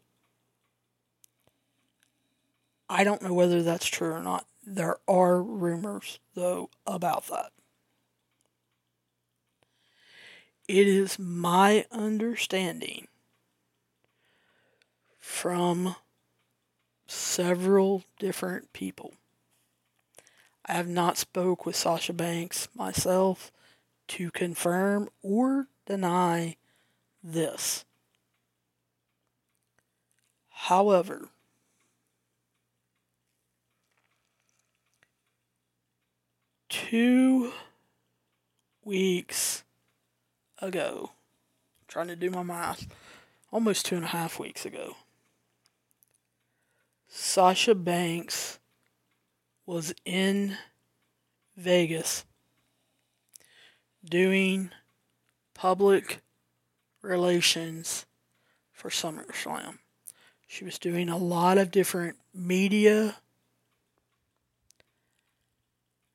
I 2.89 3.03
don't 3.03 3.21
know 3.21 3.33
whether 3.33 3.63
that's 3.63 3.87
true 3.87 4.11
or 4.11 4.21
not. 4.21 4.45
There 4.65 4.97
are 5.07 5.41
rumors, 5.41 6.19
though, 6.35 6.69
about 6.85 7.27
that. 7.27 7.51
It 10.67 10.87
is 10.87 11.19
my 11.19 11.85
understanding 11.91 13.07
from 15.19 15.95
several 17.07 18.03
different 18.19 18.71
people 18.73 19.13
I 20.65 20.73
have 20.73 20.87
not 20.87 21.17
spoke 21.17 21.65
with 21.65 21.75
Sasha 21.75 22.13
Banks 22.13 22.69
myself 22.73 23.51
to 24.09 24.31
confirm 24.31 25.09
or 25.21 25.67
deny 25.85 26.55
this. 27.21 27.83
However, 30.67 31.27
two 36.69 37.51
weeks 38.85 39.65
ago, 40.59 41.11
trying 41.89 42.07
to 42.07 42.15
do 42.15 42.29
my 42.29 42.43
math, 42.43 42.87
almost 43.51 43.85
two 43.85 43.97
and 43.97 44.05
a 44.05 44.07
half 44.07 44.39
weeks 44.39 44.65
ago, 44.65 44.95
Sasha 47.09 47.75
Banks 47.75 48.57
was 49.65 49.93
in 50.05 50.57
Vegas 51.57 52.23
doing 54.05 54.71
public 55.53 56.21
relations 57.01 58.05
for 58.71 58.89
SummerSlam. 58.89 59.79
She 60.53 60.63
was 60.63 60.77
doing 60.77 61.09
a 61.09 61.17
lot 61.17 61.57
of 61.57 61.71
different 61.71 62.15
media. 62.31 63.15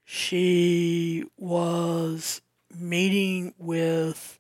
She 0.05 1.25
was 1.37 2.41
meeting 2.73 3.53
with 3.59 4.39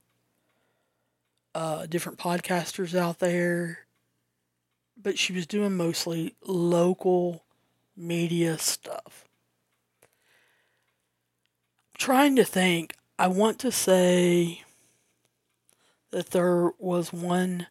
uh, 1.52 1.86
different 1.86 2.16
podcasters 2.16 2.96
out 2.96 3.18
there, 3.18 3.86
but 4.96 5.18
she 5.18 5.32
was 5.32 5.48
doing 5.48 5.76
mostly 5.76 6.36
local 6.46 7.42
media 7.96 8.56
stuff. 8.56 9.24
trying 11.98 12.36
to 12.36 12.44
think. 12.44 12.94
I 13.18 13.26
want 13.26 13.58
to 13.58 13.72
say 13.72 14.62
that 16.12 16.30
there 16.30 16.70
was 16.78 17.12
one 17.12 17.66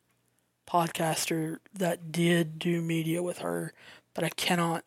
podcaster 0.67 1.57
that 1.73 2.11
did 2.11 2.59
do 2.59 2.81
media 2.81 3.23
with 3.23 3.39
her, 3.39 3.73
but 4.13 4.23
I 4.23 4.29
cannot 4.29 4.83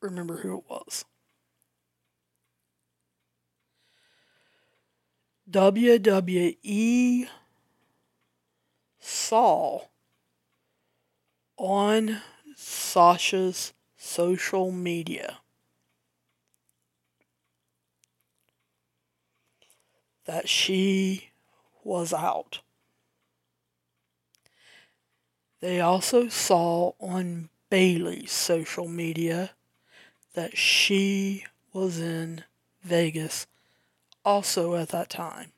remember 0.00 0.38
who 0.38 0.58
it 0.58 0.64
was. 0.68 1.04
WWE 5.50 7.28
saw 8.98 9.82
on 11.56 12.22
Sasha's 12.56 13.74
social 13.96 14.72
media 14.72 15.38
that 20.24 20.48
she 20.48 21.30
was 21.82 22.12
out. 22.12 22.60
They 25.64 25.80
also 25.80 26.28
saw 26.28 26.92
on 27.00 27.48
Bayley's 27.70 28.32
social 28.32 28.86
media 28.86 29.52
that 30.34 30.58
she 30.58 31.46
was 31.72 31.98
in 31.98 32.44
Vegas 32.82 33.46
also 34.26 34.74
at 34.74 34.90
that 34.90 35.08
time. 35.08 35.52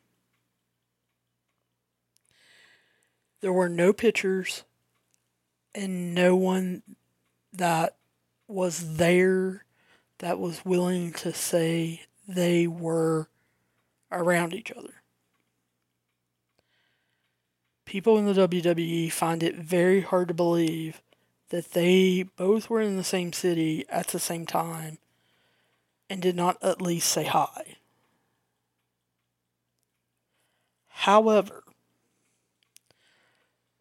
There 3.40 3.52
were 3.52 3.68
no 3.68 3.92
pictures 3.92 4.62
and 5.74 6.14
no 6.14 6.36
one 6.36 6.84
that 7.52 7.96
was 8.46 8.98
there 8.98 9.64
that 10.18 10.38
was 10.38 10.64
willing 10.64 11.14
to 11.14 11.32
say 11.32 12.02
they 12.28 12.68
were 12.68 13.26
around 14.12 14.54
each 14.54 14.70
other. 14.70 14.95
People 17.86 18.18
in 18.18 18.26
the 18.26 18.48
WWE 18.48 19.10
find 19.12 19.42
it 19.42 19.54
very 19.54 20.00
hard 20.00 20.28
to 20.28 20.34
believe 20.34 21.00
that 21.50 21.72
they 21.72 22.24
both 22.36 22.68
were 22.68 22.80
in 22.80 22.96
the 22.96 23.04
same 23.04 23.32
city 23.32 23.84
at 23.88 24.08
the 24.08 24.18
same 24.18 24.44
time 24.44 24.98
and 26.10 26.20
did 26.20 26.34
not 26.34 26.62
at 26.62 26.82
least 26.82 27.08
say 27.08 27.24
hi. 27.24 27.76
However, 30.88 31.62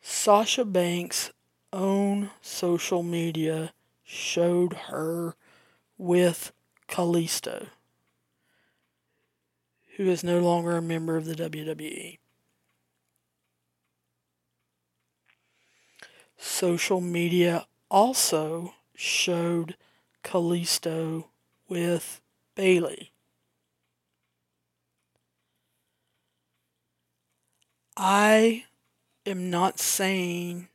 Sasha 0.02 0.66
Banks' 0.66 1.32
own 1.74 2.30
social 2.42 3.02
media 3.02 3.74
showed 4.04 4.74
her 4.90 5.36
with 5.98 6.52
Kalisto, 6.88 7.70
who 9.98 10.04
is 10.04 10.24
no 10.24 10.40
longer 10.40 10.78
a 10.78 10.82
member 10.82 11.18
of 11.18 11.26
the 11.26 11.34
WWE. 11.34 12.20
Social 16.48 17.02
media 17.02 17.66
also 17.90 18.76
showed 18.94 19.76
Kalisto 20.24 21.26
with 21.68 22.22
Bayley. 22.54 23.12
I 27.98 28.66
am 29.26 29.50
not 29.50 29.80
saying 29.80 30.70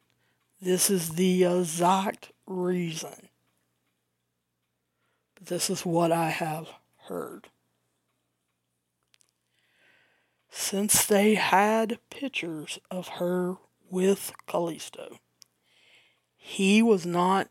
this 0.61 0.91
is 0.91 1.11
the 1.11 1.45
exact 1.45 2.33
reason, 2.47 3.29
but 5.37 5.47
this 5.47 5.71
is 5.71 5.87
what 5.87 6.11
I 6.11 6.31
have 6.31 6.69
heard. 7.07 7.47
Since 10.51 11.07
they 11.07 11.37
had 11.37 12.01
pictures 12.11 12.81
of 12.91 13.07
her 13.09 13.57
with 13.89 14.33
Kalisto, 14.49 15.19
he 16.43 16.83
was 16.83 17.05
not 17.05 17.49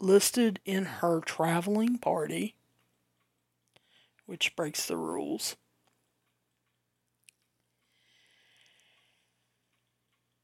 listed 0.00 0.58
in 0.64 0.84
her 0.84 1.20
traveling 1.20 1.96
party, 1.96 2.56
which 4.26 4.56
breaks 4.56 4.84
the 4.84 4.96
rules. 4.96 5.56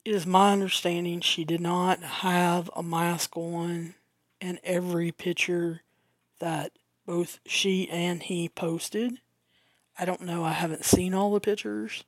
It 0.05 0.15
is 0.15 0.25
my 0.25 0.53
understanding 0.53 1.21
she 1.21 1.45
did 1.45 1.61
not 1.61 2.01
have 2.01 2.71
a 2.77 2.85
mask 2.85 3.37
on 3.37 3.95
in 4.41 4.61
every 4.63 5.11
picture 5.11 5.83
that 6.39 6.71
both 7.05 7.41
she 7.47 7.91
and 7.91 8.23
he 8.23 8.49
posted. 8.49 9.21
I 9.99 10.05
don't 10.05 10.23
know, 10.23 10.45
I 10.45 10.53
haven't 10.53 10.85
seen 10.85 11.15
all 11.15 11.33
the 11.33 11.41
pictures, 11.41 12.05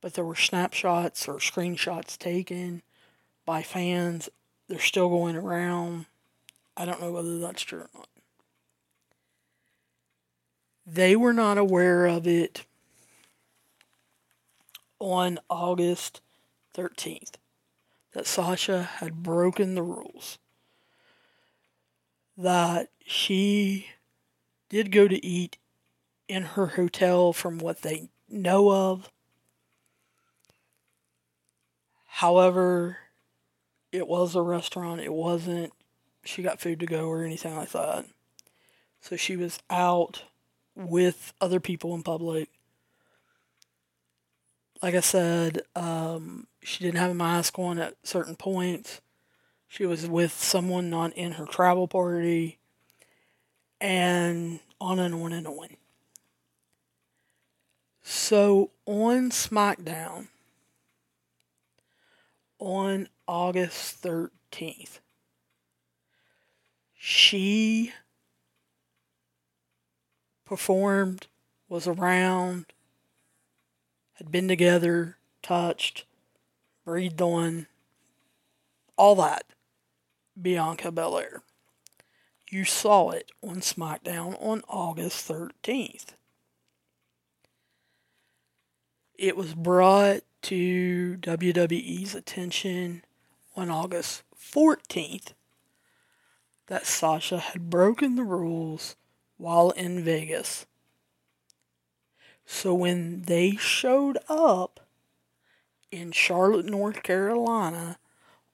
but 0.00 0.14
there 0.14 0.24
were 0.24 0.34
snapshots 0.34 1.28
or 1.28 1.34
screenshots 1.34 2.16
taken 2.16 2.82
by 3.46 3.62
fans. 3.62 4.28
They're 4.68 4.78
still 4.78 5.08
going 5.08 5.36
around. 5.36 6.06
I 6.76 6.84
don't 6.84 7.00
know 7.00 7.12
whether 7.12 7.38
that's 7.38 7.62
true 7.62 7.80
or 7.80 7.90
not. 7.94 8.08
They 10.86 11.16
were 11.16 11.32
not 11.32 11.56
aware 11.56 12.06
of 12.06 12.26
it 12.26 12.64
on 14.98 15.38
August 15.48 16.20
13th 16.76 17.34
that 18.12 18.26
Sasha 18.26 18.82
had 18.82 19.22
broken 19.22 19.74
the 19.74 19.82
rules. 19.82 20.38
That 22.36 22.90
she 23.04 23.88
did 24.68 24.92
go 24.92 25.08
to 25.08 25.24
eat 25.24 25.58
in 26.28 26.42
her 26.42 26.66
hotel 26.66 27.32
from 27.32 27.58
what 27.58 27.82
they 27.82 28.08
know 28.28 28.70
of. 28.70 29.10
However, 32.06 32.98
it 33.92 34.06
was 34.06 34.34
a 34.34 34.42
restaurant. 34.42 35.00
It 35.00 35.12
wasn't 35.12 35.72
she 36.24 36.42
got 36.42 36.60
food 36.60 36.80
to 36.80 36.86
go 36.86 37.08
or 37.08 37.24
anything 37.24 37.54
like 37.54 37.70
that. 37.70 38.04
So 39.00 39.16
she 39.16 39.36
was 39.36 39.60
out 39.70 40.24
with 40.74 41.32
other 41.40 41.60
people 41.60 41.94
in 41.94 42.02
public 42.02 42.48
like 44.82 44.94
I 44.94 45.00
said, 45.00 45.62
um, 45.74 46.46
she 46.62 46.84
didn't 46.84 46.98
have 46.98 47.10
a 47.10 47.14
mask 47.14 47.58
on 47.58 47.78
at 47.78 47.94
certain 48.02 48.36
points. 48.36 49.00
She 49.68 49.86
was 49.86 50.06
with 50.06 50.32
someone 50.32 50.90
not 50.90 51.12
in 51.14 51.32
her 51.32 51.46
travel 51.46 51.88
party, 51.88 52.58
and 53.80 54.60
on 54.80 54.98
and 54.98 55.14
on 55.14 55.32
and 55.32 55.46
on. 55.46 55.68
So 58.02 58.70
on 58.84 59.30
SmackDown, 59.30 60.28
on 62.58 63.08
August 63.28 64.02
13th, 64.02 65.00
she 66.94 67.92
performed, 70.44 71.26
was 71.68 71.86
around, 71.86 72.66
had 74.14 74.30
been 74.30 74.48
together, 74.48 75.16
touched, 75.42 76.04
breathed 76.84 77.20
on, 77.20 77.66
all 78.96 79.14
that. 79.16 79.44
Bianca 80.40 80.92
Belair. 80.92 81.42
You 82.50 82.64
saw 82.64 83.10
it 83.10 83.32
on 83.42 83.56
SmackDown 83.56 84.40
on 84.40 84.62
August 84.68 85.28
13th. 85.28 86.14
It 89.18 89.36
was 89.36 89.54
brought 89.54 90.20
to 90.42 91.16
WWE's 91.20 92.14
attention 92.14 93.02
on 93.56 93.70
August 93.70 94.22
14th 94.38 95.32
that 96.66 96.86
Sasha 96.86 97.38
had 97.38 97.70
broken 97.70 98.16
the 98.16 98.22
rules 98.22 98.96
while 99.38 99.70
in 99.70 100.02
Vegas. 100.04 100.66
So 102.44 102.74
when 102.74 103.22
they 103.22 103.56
showed 103.56 104.18
up 104.28 104.80
in 105.90 106.12
Charlotte, 106.12 106.66
North 106.66 107.02
Carolina 107.02 107.98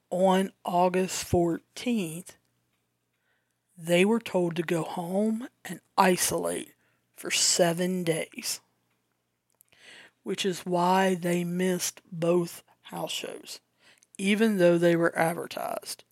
on 0.09 0.51
August 0.63 1.29
14th, 1.29 2.29
they 3.77 4.05
were 4.05 4.19
told 4.19 4.55
to 4.55 4.63
go 4.63 4.83
home 4.83 5.47
and 5.65 5.79
isolate 5.97 6.73
for 7.15 7.31
seven 7.31 8.03
days, 8.03 8.61
which 10.23 10.45
is 10.45 10.65
why 10.65 11.15
they 11.15 11.43
missed 11.43 12.01
both 12.11 12.63
house 12.83 13.11
shows, 13.11 13.59
even 14.17 14.57
though 14.57 14.77
they 14.77 14.95
were 14.95 15.17
advertised. 15.17 16.03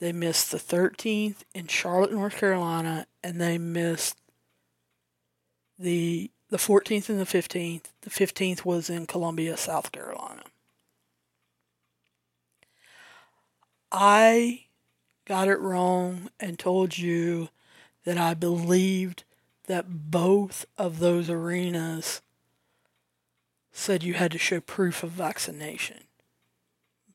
They 0.00 0.12
missed 0.12 0.50
the 0.50 0.58
13th 0.58 1.38
in 1.54 1.66
Charlotte, 1.66 2.12
North 2.12 2.36
Carolina, 2.36 3.06
and 3.22 3.40
they 3.40 3.58
missed 3.58 4.16
the 5.78 6.30
the 6.50 6.56
14th 6.56 7.10
and 7.10 7.20
the 7.20 7.26
15th. 7.26 7.84
The 8.00 8.10
15th 8.10 8.64
was 8.64 8.88
in 8.88 9.06
Columbia, 9.06 9.56
South 9.58 9.92
Carolina. 9.92 10.44
I 13.92 14.64
got 15.26 15.48
it 15.48 15.58
wrong 15.60 16.30
and 16.40 16.58
told 16.58 16.96
you 16.96 17.50
that 18.04 18.16
I 18.16 18.32
believed 18.32 19.24
that 19.66 20.10
both 20.10 20.64
of 20.78 20.98
those 20.98 21.28
arenas 21.28 22.22
said 23.70 24.02
you 24.02 24.14
had 24.14 24.32
to 24.32 24.38
show 24.38 24.60
proof 24.60 25.02
of 25.02 25.10
vaccination. 25.10 26.07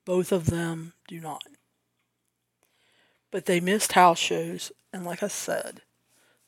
Both 0.06 0.32
of 0.32 0.48
them 0.48 0.94
do 1.08 1.20
not. 1.20 1.44
But 3.32 3.46
they 3.46 3.60
missed 3.60 3.94
house 3.94 4.20
shows, 4.20 4.72
and 4.92 5.06
like 5.06 5.24
I 5.24 5.28
said, 5.28 5.82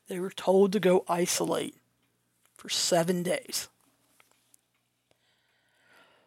they 0.07 0.19
were 0.19 0.29
told 0.29 0.71
to 0.73 0.79
go 0.79 1.03
isolate 1.07 1.75
for 2.55 2.69
seven 2.69 3.23
days. 3.23 3.69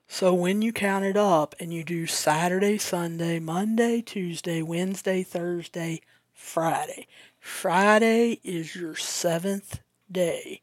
So 0.08 0.32
when 0.32 0.62
you 0.62 0.72
count 0.72 1.04
it 1.04 1.16
up 1.18 1.54
and 1.60 1.72
you 1.72 1.84
do 1.84 2.06
Saturday, 2.06 2.78
Sunday, 2.78 3.38
Monday, 3.38 4.00
Tuesday, 4.00 4.62
Wednesday, 4.62 5.22
Thursday, 5.22 6.00
Friday, 6.32 7.06
Friday 7.38 8.40
is 8.42 8.74
your 8.74 8.96
seventh 8.96 9.80
day, 10.10 10.62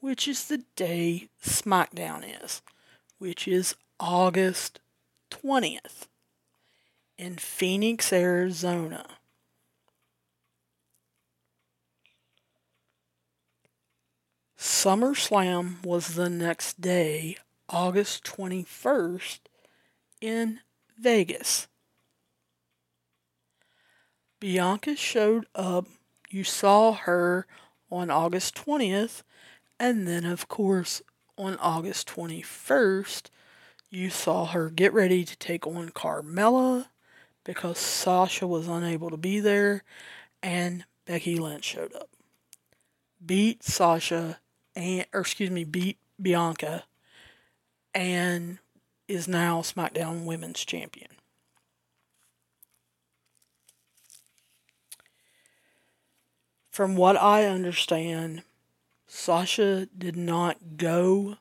which 0.00 0.26
is 0.26 0.46
the 0.46 0.64
day 0.76 1.28
SmackDown 1.44 2.24
is, 2.42 2.62
which 3.18 3.46
is 3.46 3.74
August 4.00 4.80
20th 5.30 6.06
in 7.18 7.36
Phoenix, 7.36 8.12
Arizona. 8.12 9.06
SummerSlam 14.58 15.84
was 15.84 16.14
the 16.14 16.28
next 16.28 16.80
day, 16.80 17.36
August 17.68 18.24
21st, 18.24 19.40
in 20.20 20.60
Vegas. 20.98 21.68
Bianca 24.40 24.96
showed 24.96 25.46
up. 25.54 25.86
You 26.28 26.44
saw 26.44 26.92
her 26.92 27.46
on 27.90 28.10
August 28.10 28.54
20th, 28.54 29.22
and 29.78 30.06
then, 30.06 30.24
of 30.24 30.48
course, 30.48 31.02
on 31.38 31.56
August 31.58 32.08
21st, 32.08 33.30
you 33.96 34.10
saw 34.10 34.44
her 34.44 34.68
get 34.68 34.92
ready 34.92 35.24
to 35.24 35.36
take 35.38 35.66
on 35.66 35.88
Carmella 35.88 36.88
because 37.44 37.78
Sasha 37.78 38.46
was 38.46 38.68
unable 38.68 39.08
to 39.08 39.16
be 39.16 39.40
there, 39.40 39.84
and 40.42 40.84
Becky 41.06 41.36
Lynch 41.38 41.64
showed 41.64 41.94
up. 41.94 42.10
Beat 43.24 43.62
Sasha, 43.62 44.38
and, 44.74 45.06
or 45.14 45.20
excuse 45.20 45.50
me, 45.50 45.64
beat 45.64 45.96
Bianca, 46.20 46.84
and 47.94 48.58
is 49.08 49.26
now 49.26 49.62
SmackDown 49.62 50.24
Women's 50.24 50.62
Champion. 50.64 51.12
From 56.70 56.96
what 56.96 57.16
I 57.16 57.46
understand, 57.46 58.42
Sasha 59.06 59.86
did 59.86 60.16
not 60.16 60.76
go 60.76 61.38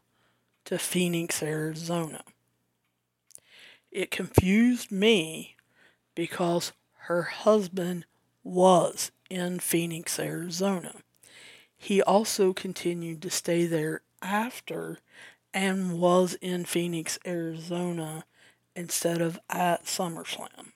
to 0.64 0.80
Phoenix, 0.80 1.44
Arizona. 1.44 2.24
It 3.96 4.12
confused 4.12 4.92
me 4.92 5.56
because 6.16 6.74
her 7.08 7.22
husband 7.22 8.06
was 8.44 9.10
in 9.30 9.60
Phoenix, 9.60 10.20
Arizona. 10.20 10.96
He 11.78 12.02
also 12.02 12.52
continued 12.52 13.22
to 13.22 13.30
stay 13.30 13.66
there 13.66 14.02
after 14.22 15.00
and 15.54 15.98
was 15.98 16.34
in 16.42 16.66
Phoenix, 16.66 17.18
Arizona 17.26 18.26
instead 18.76 19.22
of 19.22 19.40
at 19.50 19.86
SummerSlam. 19.86 20.74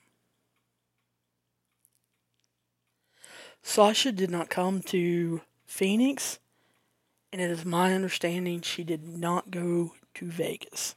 Sasha 3.62 4.12
did 4.12 4.30
not 4.30 4.48
come 4.48 4.80
to 4.84 5.42
Phoenix, 5.66 6.38
and 7.30 7.42
it 7.42 7.50
is 7.50 7.66
my 7.66 7.92
understanding 7.92 8.62
she 8.62 8.82
did 8.82 9.06
not 9.06 9.50
go 9.50 9.92
to 10.14 10.24
Vegas. 10.24 10.94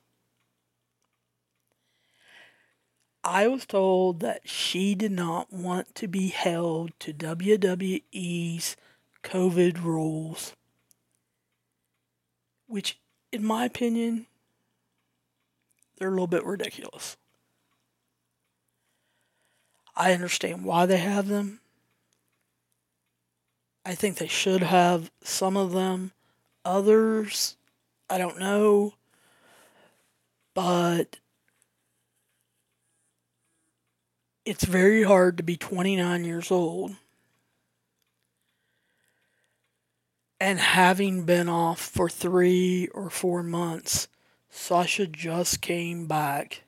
I 3.24 3.48
was 3.48 3.66
told 3.66 4.20
that 4.20 4.50
she 4.50 4.96
did 4.96 5.12
not 5.12 5.52
want 5.52 5.96
to 5.96 6.08
be 6.08 6.28
held 6.28 6.92
to 7.00 7.14
WWE's 7.14 8.76
COVID 9.24 9.82
rules, 9.82 10.54
which, 12.68 13.00
in 13.32 13.46
my 13.46 13.64
opinion, 13.64 14.28
they're 15.98 16.10
a 16.10 16.12
little 16.12 16.28
bit 16.28 16.44
ridiculous. 16.44 17.16
I 19.96 20.12
understand 20.12 20.66
why 20.66 20.86
they 20.86 20.98
have 20.98 21.28
them. 21.28 21.62
I 23.86 23.96
think 23.96 24.18
they 24.18 24.28
should 24.28 24.64
have 24.64 25.12
some 25.22 25.56
of 25.56 25.72
them. 25.72 26.12
Others, 26.66 27.56
I 28.10 28.18
don't 28.18 28.40
know. 28.40 28.96
But 30.54 31.20
it's 34.46 34.66
very 34.66 35.04
hard 35.04 35.38
to 35.38 35.44
be 35.44 35.56
29 35.56 36.26
years 36.26 36.52
old 36.52 36.96
and 40.40 40.60
having 40.60 41.24
been 41.24 41.48
off 41.48 41.80
for 41.80 42.10
three 42.10 42.88
or 42.90 43.10
four 43.10 43.42
months. 43.42 44.10
Sasha 44.50 45.08
just 45.08 45.62
came 45.62 46.08
back. 46.08 46.64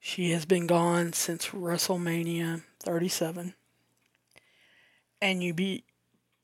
She 0.00 0.32
has 0.32 0.44
been 0.44 0.66
gone 0.66 1.12
since 1.12 1.48
WrestleMania 1.48 2.62
37 2.80 3.54
and 5.20 5.42
you 5.42 5.54
be 5.54 5.84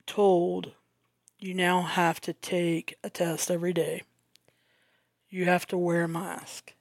told 0.06 0.72
you 1.38 1.54
now 1.54 1.82
have 1.82 2.20
to 2.20 2.32
take 2.32 2.94
a 3.02 3.10
test 3.10 3.50
every 3.50 3.72
day. 3.72 4.02
You 5.28 5.46
have 5.46 5.66
to 5.66 5.76
wear 5.76 6.04
a 6.04 6.08
mask. 6.08 6.74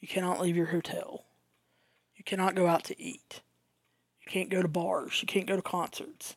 You 0.00 0.08
cannot 0.08 0.40
leave 0.40 0.56
your 0.56 0.66
hotel. 0.66 1.25
Cannot 2.26 2.56
go 2.56 2.66
out 2.66 2.84
to 2.84 3.00
eat. 3.00 3.40
You 4.20 4.30
can't 4.30 4.50
go 4.50 4.60
to 4.60 4.68
bars. 4.68 5.22
You 5.22 5.26
can't 5.26 5.46
go 5.46 5.56
to 5.56 5.62
concerts. 5.62 6.36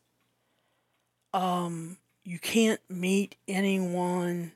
Um, 1.33 1.97
you 2.23 2.39
can't 2.39 2.79
meet 2.89 3.35
anyone 3.47 4.53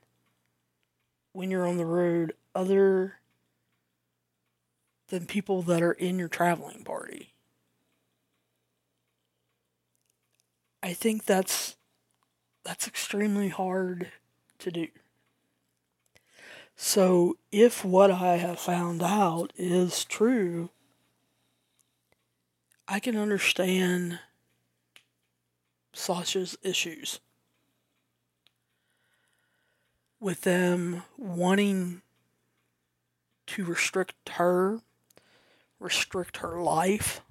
when 1.34 1.50
you're 1.50 1.68
on 1.68 1.78
the 1.78 1.86
road 1.86 2.34
other 2.54 3.16
than 5.10 5.26
people 5.26 5.64
that 5.64 5.82
are 5.82 5.92
in 5.92 6.20
your 6.20 6.28
traveling 6.28 6.84
party. 6.84 7.34
I 10.84 10.94
think 10.94 11.26
that's 11.26 11.76
that's 12.64 12.88
extremely 12.88 13.50
hard 13.50 14.12
to 14.60 14.72
do. 14.72 14.88
So 16.76 17.38
if 17.52 17.84
what 17.84 18.12
I 18.12 18.38
have 18.38 18.60
found 18.60 19.02
out 19.02 19.54
is 19.56 20.06
true, 20.06 20.70
I 22.94 23.00
can 23.00 23.18
understand 23.18 24.20
Sasha's 25.94 26.56
issues 26.62 27.20
with 30.20 30.42
them 30.42 31.02
wanting 31.18 32.04
to 33.48 33.66
restrict 33.66 34.30
her, 34.34 34.82
restrict 35.80 36.38
her 36.38 36.62
life 36.62 37.22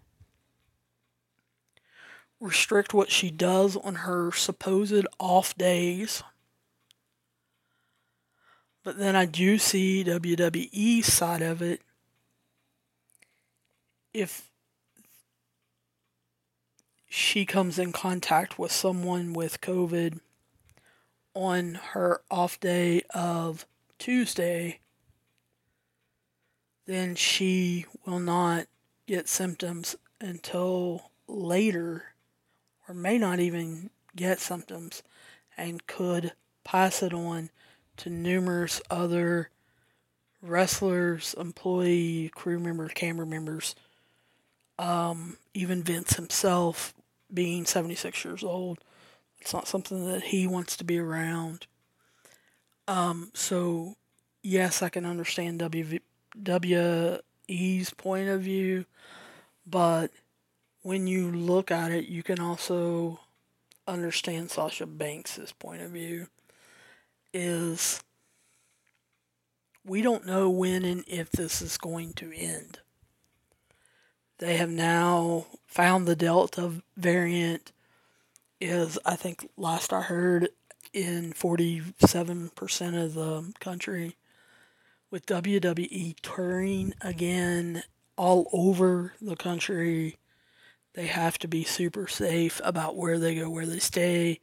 restrict 2.41 2.93
what 2.93 3.09
she 3.09 3.31
does 3.31 3.77
on 3.77 3.95
her 3.95 4.33
supposed 4.33 5.07
off 5.21 5.57
days. 5.57 6.25
But 8.83 8.99
then 8.99 9.15
I 9.15 9.27
do 9.27 9.59
see 9.59 10.03
WWE 10.03 11.05
side 11.05 11.41
of 11.41 11.63
it. 11.63 11.83
If 14.13 14.51
she 17.15 17.45
comes 17.45 17.79
in 17.79 17.93
contact 17.93 18.59
with 18.59 18.73
someone 18.73 19.35
with 19.35 19.61
COVID 19.61 20.19
on 21.35 21.75
her 21.91 22.23
off 22.31 22.59
day 22.59 23.03
of 23.15 23.67
Tuesday, 23.99 24.81
then 26.87 27.15
she 27.15 27.85
will 28.07 28.19
not 28.19 28.65
get 29.07 29.29
symptoms 29.29 29.95
until 30.23 31.11
later 31.29 32.15
or 32.89 32.95
may 32.95 33.19
not 33.19 33.41
even 33.41 33.91
get 34.17 34.41
symptoms 34.41 35.03
and 35.55 35.87
could 35.87 36.33
pass 36.65 37.03
it 37.03 37.13
on 37.13 37.51
to 37.99 38.09
numerous 38.09 38.81
other 38.89 39.51
wrestlers, 40.41 41.35
employee, 41.35 42.31
crew 42.35 42.59
members, 42.59 42.93
camera 42.95 43.27
members, 43.27 43.75
um, 44.79 45.37
even 45.53 45.83
Vince 45.83 46.17
himself 46.17 46.95
being 47.33 47.65
76 47.67 48.25
years 48.25 48.43
old. 48.43 48.79
It's 49.41 49.53
not 49.53 49.69
something 49.69 50.07
that 50.07 50.25
he 50.25 50.47
wants 50.47 50.77
to 50.77 50.85
be 50.85 50.99
around. 50.99 51.67
Um, 52.87 53.31
so, 53.35 53.97
yes, 54.43 54.83
I 54.83 54.89
can 54.89 55.05
understand 55.07 55.61
WWE's 55.61 56.01
point 57.91 58.29
of 58.29 58.43
view, 58.43 58.85
but 59.67 60.11
when 60.83 61.07
you 61.07 61.31
look 61.31 61.71
at 61.71 61.93
it, 61.93 62.07
you 62.07 62.23
can 62.23 62.41
also 62.41 63.21
understand 63.87 64.51
Sasha 64.51 64.87
Banks' 64.87 65.53
point 65.59 65.83
of 65.83 65.91
view 65.91 66.27
is 67.35 68.03
we 69.85 70.03
don't 70.03 70.27
know 70.27 70.49
when 70.49 70.85
and 70.85 71.05
if 71.07 71.31
this 71.31 71.63
is 71.63 71.77
going 71.79 72.13
to 72.15 72.33
end. 72.33 72.79
They 74.43 74.57
have 74.57 74.71
now 74.71 75.47
found 75.69 76.05
the 76.05 76.17
Delta 76.17 76.83
variant 76.97 77.71
is, 78.61 78.99
I 79.05 79.15
think, 79.15 79.49
last 79.57 79.93
I 79.93 80.01
heard, 80.03 80.49
in 80.93 81.33
47% 81.33 83.05
of 83.05 83.15
the 83.15 83.53
country. 83.61 84.17
With 85.13 85.27
WWE 85.27 86.17
touring 86.23 86.93
again 87.01 87.85
all 88.17 88.49
over 88.53 89.15
the 89.23 89.37
country, 89.37 90.19
they 90.95 91.07
have 91.07 91.39
to 91.39 91.47
be 91.47 91.63
super 91.63 92.09
safe 92.09 92.61
about 92.65 92.97
where 92.97 93.21
they 93.21 93.37
go, 93.37 93.49
where 93.49 93.65
they 93.65 93.79
stay, 93.79 94.41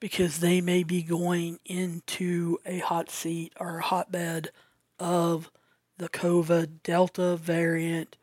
because 0.00 0.40
they 0.40 0.60
may 0.60 0.82
be 0.82 1.02
going 1.02 1.60
into 1.64 2.58
a 2.66 2.80
hot 2.80 3.08
seat 3.08 3.54
or 3.58 3.78
a 3.78 3.84
hotbed 3.84 4.50
of 4.98 5.50
the 5.96 6.10
COVID 6.10 6.82
Delta 6.82 7.38
variant, 7.38 8.18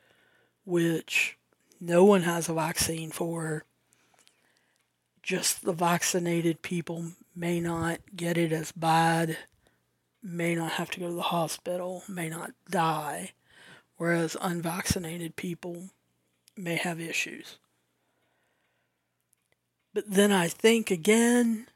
which 0.65 1.37
no 1.79 2.03
one 2.03 2.23
has 2.23 2.49
a 2.49 2.53
vaccine 2.53 3.11
for. 3.11 3.63
Just 5.23 5.63
the 5.63 5.73
vaccinated 5.73 6.61
people 6.61 7.11
may 7.35 7.59
not 7.59 7.99
get 8.15 8.37
it 8.37 8.51
as 8.51 8.71
bad, 8.71 9.37
may 10.21 10.55
not 10.55 10.73
have 10.73 10.89
to 10.91 10.99
go 10.99 11.07
to 11.07 11.13
the 11.15 11.21
hospital, 11.21 12.03
may 12.07 12.29
not 12.29 12.51
die, 12.69 13.31
whereas 13.97 14.37
unvaccinated 14.41 15.35
people 15.35 15.89
may 16.57 16.75
have 16.75 16.99
issues. 16.99 17.57
But 19.93 20.09
then 20.09 20.31
I 20.31 20.47
think 20.47 20.91
again, 20.91 21.67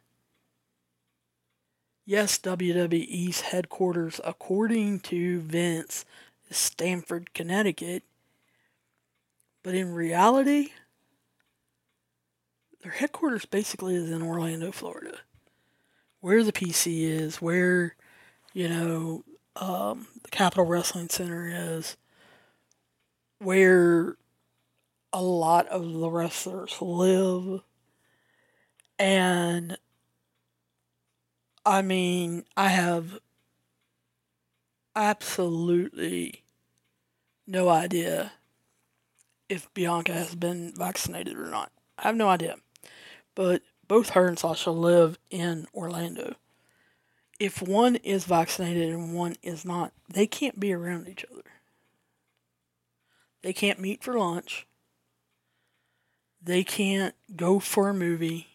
yes, 2.06 2.38
WWE's 2.38 3.41
headquarters, 3.41 4.19
according 4.25 4.99
to 5.02 5.39
Vince, 5.41 6.06
is 6.49 6.58
Stamford, 6.58 7.34
Connecticut. 7.34 8.04
But 9.63 9.76
in 9.76 9.93
reality, 9.93 10.69
their 12.82 12.91
headquarters 12.91 13.45
basically 13.45 13.95
is 13.95 14.10
in 14.10 14.22
Orlando, 14.22 14.72
Florida. 14.72 15.17
Where 16.22 16.43
the 16.43 16.52
PC 16.52 17.04
is, 17.04 17.41
where, 17.41 17.95
you 18.54 18.67
know, 18.67 19.24
um, 19.56 20.08
the 20.24 20.30
Capitol 20.30 20.65
Wrestling 20.65 21.10
Center 21.10 21.50
is, 21.50 21.98
where 23.39 24.17
a 25.12 25.22
lot 25.22 25.67
of 25.67 25.91
the 25.91 26.10
wrestlers 26.10 26.78
live. 26.82 27.62
And 28.98 29.78
I 31.65 31.82
mean, 31.82 32.45
I 32.56 32.69
have 32.69 33.19
absolutely 34.95 36.43
no 37.48 37.69
idea 37.69 38.34
if 39.50 39.74
Bianca 39.74 40.14
has 40.14 40.36
been 40.36 40.74
vaccinated 40.76 41.38
or 41.38 41.50
not. 41.50 41.72
I 41.98 42.04
have 42.04 42.16
no 42.16 42.30
idea. 42.30 42.56
But 43.36 43.64
both 43.88 44.12
her 44.12 44.28
and 44.28 44.40
Sasha 44.40 44.72
live 44.72 45.18
in 45.30 45.68
Orlando. 45.74 46.36
If 47.40 47.62
one 47.62 47.96
is 47.98 48.26
vaccinated 48.26 48.90
and 48.90 49.14
one 49.14 49.36
is 49.42 49.66
not, 49.66 49.94
they 50.08 50.28
can't 50.28 50.60
be 50.60 50.74
around 50.74 51.08
each 51.08 51.26
other. 51.32 51.44
They 53.42 53.54
can't 53.54 53.80
meet 53.80 54.04
for 54.04 54.18
lunch 54.18 54.68
they 56.42 56.64
can't 56.64 57.16
go 57.36 57.60
for 57.60 57.90
a 57.90 57.94
movie. 57.94 58.48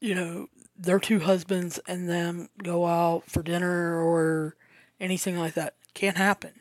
You 0.00 0.14
know, 0.14 0.48
their 0.76 0.98
two 0.98 1.20
husbands 1.20 1.78
and 1.86 2.08
them 2.08 2.48
go 2.62 2.86
out 2.86 3.24
for 3.26 3.42
dinner 3.42 3.98
or 4.00 4.56
anything 5.00 5.38
like 5.38 5.54
that. 5.54 5.74
Can't 5.94 6.16
happen. 6.16 6.60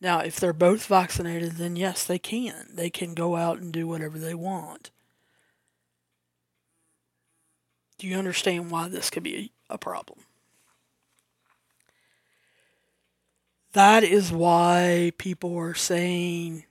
Now, 0.00 0.20
if 0.20 0.38
they're 0.38 0.52
both 0.52 0.86
vaccinated, 0.86 1.52
then 1.52 1.74
yes, 1.76 2.04
they 2.04 2.18
can. 2.18 2.68
They 2.72 2.90
can 2.90 3.14
go 3.14 3.36
out 3.36 3.58
and 3.58 3.72
do 3.72 3.86
whatever 3.88 4.18
they 4.18 4.34
want. 4.34 4.90
Do 7.98 8.06
you 8.06 8.16
understand 8.16 8.70
why 8.70 8.88
this 8.88 9.10
could 9.10 9.24
be 9.24 9.52
a 9.68 9.76
problem? 9.76 10.20
That 13.72 14.04
is 14.04 14.32
why 14.32 15.12
people 15.18 15.56
are 15.58 15.74
saying 15.74 16.64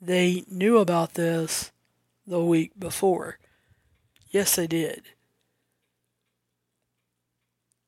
they 0.00 0.44
knew 0.48 0.78
about 0.78 1.14
this 1.14 1.72
the 2.26 2.42
week 2.42 2.72
before. 2.78 3.38
Yes, 4.30 4.54
they 4.54 4.68
did. 4.68 5.02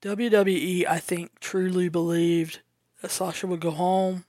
WWE, 0.02 0.86
I 0.86 0.98
think, 0.98 1.38
truly 1.40 1.88
believed 1.88 2.60
that 3.00 3.10
Sasha 3.10 3.46
would 3.46 3.60
go 3.60 3.70
home 3.70 4.24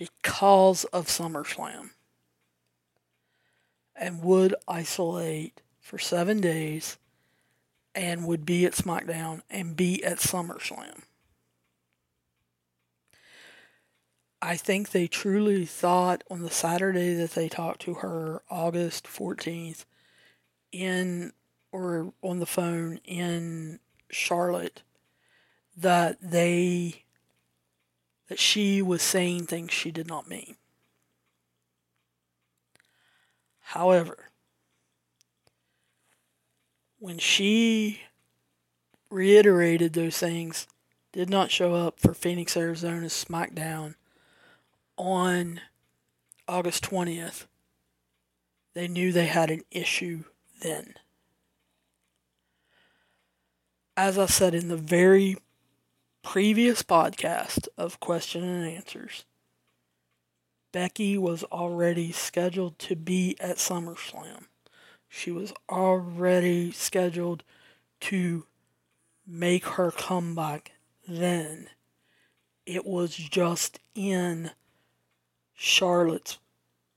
because 0.00 0.84
of 0.86 1.08
SummerSlam 1.08 1.90
and 3.94 4.22
would 4.22 4.54
isolate 4.66 5.60
for 5.78 5.98
seven 5.98 6.40
days 6.40 6.96
and 7.94 8.26
would 8.26 8.46
be 8.46 8.64
at 8.64 8.72
SmackDown 8.72 9.42
and 9.50 9.76
be 9.76 10.02
at 10.02 10.16
SummerSlam. 10.16 11.02
I 14.40 14.56
think 14.56 14.88
they 14.88 15.06
truly 15.06 15.66
thought 15.66 16.24
on 16.30 16.40
the 16.40 16.50
Saturday 16.50 17.12
that 17.12 17.32
they 17.32 17.50
talked 17.50 17.82
to 17.82 17.94
her, 17.94 18.40
August 18.48 19.04
14th, 19.04 19.84
in 20.72 21.34
or 21.72 22.14
on 22.22 22.38
the 22.38 22.46
phone 22.46 23.00
in 23.04 23.80
Charlotte, 24.08 24.80
that 25.76 26.16
they 26.22 27.04
that 28.30 28.38
she 28.38 28.80
was 28.80 29.02
saying 29.02 29.44
things 29.44 29.72
she 29.72 29.90
did 29.90 30.06
not 30.06 30.28
mean. 30.28 30.54
However, 33.58 34.30
when 37.00 37.18
she 37.18 38.02
reiterated 39.10 39.94
those 39.94 40.16
things, 40.16 40.68
did 41.10 41.28
not 41.28 41.50
show 41.50 41.74
up 41.74 41.98
for 41.98 42.14
Phoenix, 42.14 42.56
Arizona's 42.56 43.24
SmackDown 43.28 43.96
on 44.96 45.60
August 46.46 46.84
20th, 46.84 47.46
they 48.74 48.86
knew 48.86 49.10
they 49.10 49.26
had 49.26 49.50
an 49.50 49.62
issue 49.72 50.22
then. 50.62 50.94
As 53.96 54.16
I 54.16 54.26
said 54.26 54.54
in 54.54 54.68
the 54.68 54.76
very 54.76 55.36
previous 56.22 56.82
podcast 56.82 57.68
of 57.78 58.00
Question 58.00 58.44
and 58.44 58.68
Answers, 58.68 59.24
Becky 60.72 61.18
was 61.18 61.42
already 61.44 62.12
scheduled 62.12 62.78
to 62.80 62.94
be 62.94 63.36
at 63.40 63.56
SummerSlam. 63.56 64.44
She 65.08 65.30
was 65.30 65.52
already 65.68 66.70
scheduled 66.70 67.42
to 68.02 68.46
make 69.26 69.64
her 69.66 69.90
comeback 69.90 70.72
then. 71.08 71.68
It 72.64 72.86
was 72.86 73.16
just 73.16 73.80
in 73.94 74.52
Charlotte's 75.54 76.38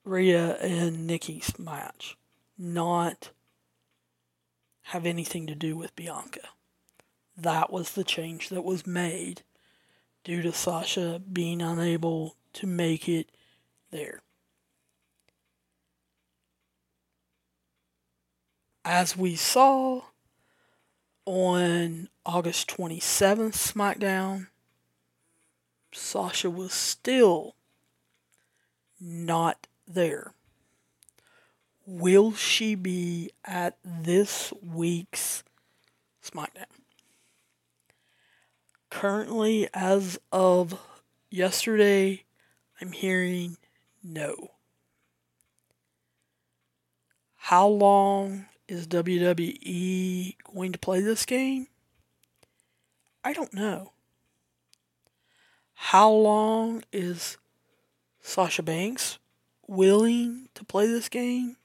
Rhea 0.06 0.58
and 0.58 1.08
Nikki's 1.08 1.58
match, 1.58 2.18
not 2.58 3.32
have 4.88 5.06
anything 5.06 5.48
to 5.48 5.56
do 5.56 5.76
with 5.76 5.96
Bianca. 5.96 6.50
That 7.36 7.72
was 7.72 7.92
the 7.92 8.04
change 8.04 8.50
that 8.50 8.64
was 8.64 8.86
made 8.86 9.42
due 10.24 10.42
to 10.42 10.54
Sasha 10.54 11.22
being 11.32 11.62
unable 11.62 12.36
to 12.54 12.68
make 12.68 13.10
it 13.10 13.30
there. 13.92 14.22
As 18.86 19.18
we 19.18 19.36
saw 19.36 20.02
on 21.26 22.10
August 22.26 22.70
27th 22.70 23.54
SmackDown, 23.54 24.48
Sasha 25.92 26.50
was 26.50 26.74
still 26.74 27.56
not 29.00 29.68
there. 29.88 30.34
Will 31.86 32.34
she 32.34 32.76
be 32.76 33.32
at 33.46 33.78
this 33.84 34.54
week's 34.62 35.44
SmackDown? 36.24 36.73
Currently, 38.94 39.68
as 39.74 40.20
of 40.32 40.80
yesterday, 41.32 42.26
I'm 42.80 42.92
hearing 42.92 43.58
no. 44.04 44.52
How 47.36 47.68
long 47.68 48.46
is 48.68 48.88
WWE 48.88 50.36
going 50.54 50.72
to 50.72 50.78
play 50.78 51.02
this 51.02 51.26
game? 51.26 51.68
I 53.24 53.34
don't 53.34 53.52
know. 53.52 53.94
How 55.74 56.12
long 56.12 56.84
is 56.94 57.38
Sasha 58.22 58.62
Banks 58.62 59.18
willing 59.68 60.50
to 60.54 60.64
play 60.64 60.86
this 60.86 61.10
game? 61.10 61.58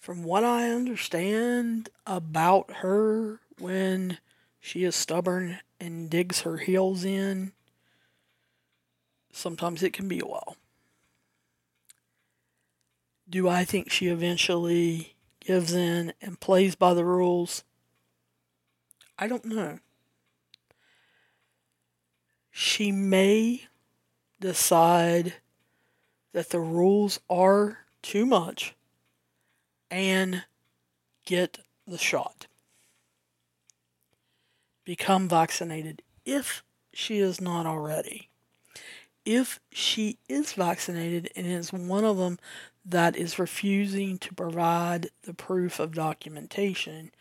from 0.00 0.24
what 0.24 0.42
I 0.42 0.70
understand 0.70 1.90
about 2.06 2.76
her 2.76 3.38
when 3.58 4.18
she 4.60 4.84
is 4.84 4.94
stubborn 4.94 5.58
and 5.80 6.10
digs 6.10 6.42
her 6.42 6.58
heels 6.58 7.04
in, 7.04 7.52
sometimes 9.32 9.82
it 9.82 9.92
can 9.92 10.06
be 10.06 10.20
a 10.20 10.26
while. 10.26 10.56
Do 13.28 13.48
I 13.48 13.64
think 13.64 13.90
she 13.90 14.08
eventually 14.08 15.14
gives 15.40 15.72
in 15.72 16.12
and 16.20 16.40
plays 16.40 16.74
by 16.74 16.94
the 16.94 17.04
rules? 17.04 17.64
I 19.18 19.26
don't 19.26 19.44
know. 19.44 19.78
She 22.50 22.92
may 22.92 23.68
decide 24.40 25.34
that 26.32 26.50
the 26.50 26.60
rules 26.60 27.20
are 27.28 27.78
too 28.02 28.26
much 28.26 28.74
and 29.90 30.44
get 31.24 31.58
the 31.86 31.98
shot. 31.98 32.46
Become 34.90 35.28
vaccinated 35.28 36.02
if 36.24 36.64
she 36.92 37.18
is 37.18 37.40
not 37.40 37.64
already. 37.64 38.28
If 39.24 39.60
she 39.70 40.18
is 40.28 40.54
vaccinated 40.54 41.30
and 41.36 41.46
is 41.46 41.72
one 41.72 42.04
of 42.04 42.16
them 42.16 42.40
that 42.84 43.14
is 43.14 43.38
refusing 43.38 44.18
to 44.18 44.34
provide 44.34 45.10
the 45.22 45.32
proof 45.32 45.78
of 45.78 45.94
documentation, 45.94 47.12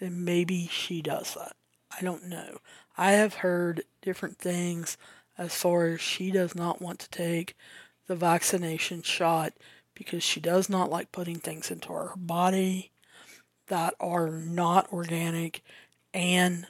then 0.00 0.24
maybe 0.24 0.66
she 0.66 1.00
does 1.00 1.34
that. 1.34 1.54
I 1.96 2.02
don't 2.02 2.26
know. 2.26 2.58
I 2.98 3.12
have 3.12 3.34
heard 3.34 3.84
different 4.00 4.38
things 4.38 4.96
as 5.38 5.54
far 5.54 5.86
as 5.86 6.00
she 6.00 6.32
does 6.32 6.56
not 6.56 6.82
want 6.82 6.98
to 6.98 7.10
take 7.10 7.56
the 8.08 8.16
vaccination 8.16 9.00
shot 9.00 9.52
because 9.94 10.24
she 10.24 10.40
does 10.40 10.68
not 10.68 10.90
like 10.90 11.12
putting 11.12 11.38
things 11.38 11.70
into 11.70 11.92
her 11.92 12.14
body 12.16 12.90
that 13.68 13.94
are 14.00 14.28
not 14.28 14.92
organic 14.92 15.62
and 16.12 16.66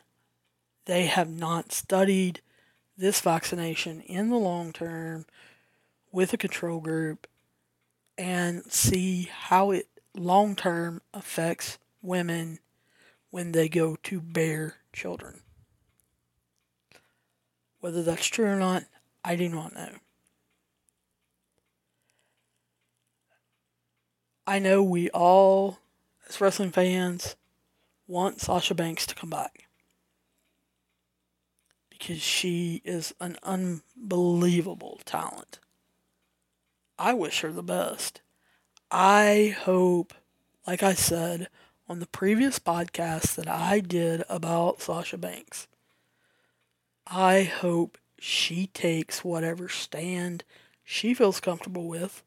they 0.84 1.06
have 1.06 1.30
not 1.30 1.72
studied 1.72 2.40
this 2.96 3.20
vaccination 3.20 4.00
in 4.02 4.30
the 4.30 4.36
long 4.36 4.72
term 4.72 5.26
with 6.10 6.32
a 6.32 6.36
control 6.38 6.80
group 6.80 7.26
and 8.18 8.64
see 8.70 9.28
how 9.32 9.70
it 9.70 9.88
long 10.14 10.54
term 10.54 11.00
affects 11.14 11.78
women 12.02 12.58
when 13.30 13.52
they 13.52 13.68
go 13.68 13.96
to 14.02 14.20
bear 14.20 14.76
children. 14.92 15.40
Whether 17.80 18.02
that's 18.02 18.26
true 18.26 18.46
or 18.46 18.56
not, 18.56 18.84
I 19.24 19.36
do 19.36 19.48
not 19.48 19.74
know. 19.74 19.90
I 24.46 24.58
know 24.58 24.82
we 24.82 25.08
all, 25.10 25.78
as 26.28 26.40
wrestling 26.40 26.72
fans, 26.72 27.36
want 28.06 28.40
Sasha 28.40 28.74
Banks 28.74 29.06
to 29.06 29.14
come 29.14 29.30
back 29.30 29.68
because 32.02 32.20
she 32.20 32.82
is 32.84 33.14
an 33.20 33.36
unbelievable 33.44 34.98
talent. 35.04 35.60
I 36.98 37.14
wish 37.14 37.42
her 37.42 37.52
the 37.52 37.62
best. 37.62 38.20
I 38.90 39.54
hope, 39.60 40.12
like 40.66 40.82
I 40.82 40.94
said 40.94 41.46
on 41.88 42.00
the 42.00 42.06
previous 42.06 42.58
podcast 42.58 43.36
that 43.36 43.48
I 43.48 43.78
did 43.78 44.24
about 44.28 44.82
Sasha 44.82 45.16
Banks, 45.16 45.68
I 47.06 47.44
hope 47.44 47.98
she 48.18 48.66
takes 48.66 49.22
whatever 49.22 49.68
stand 49.68 50.42
she 50.82 51.14
feels 51.14 51.38
comfortable 51.38 51.86
with 51.86 52.24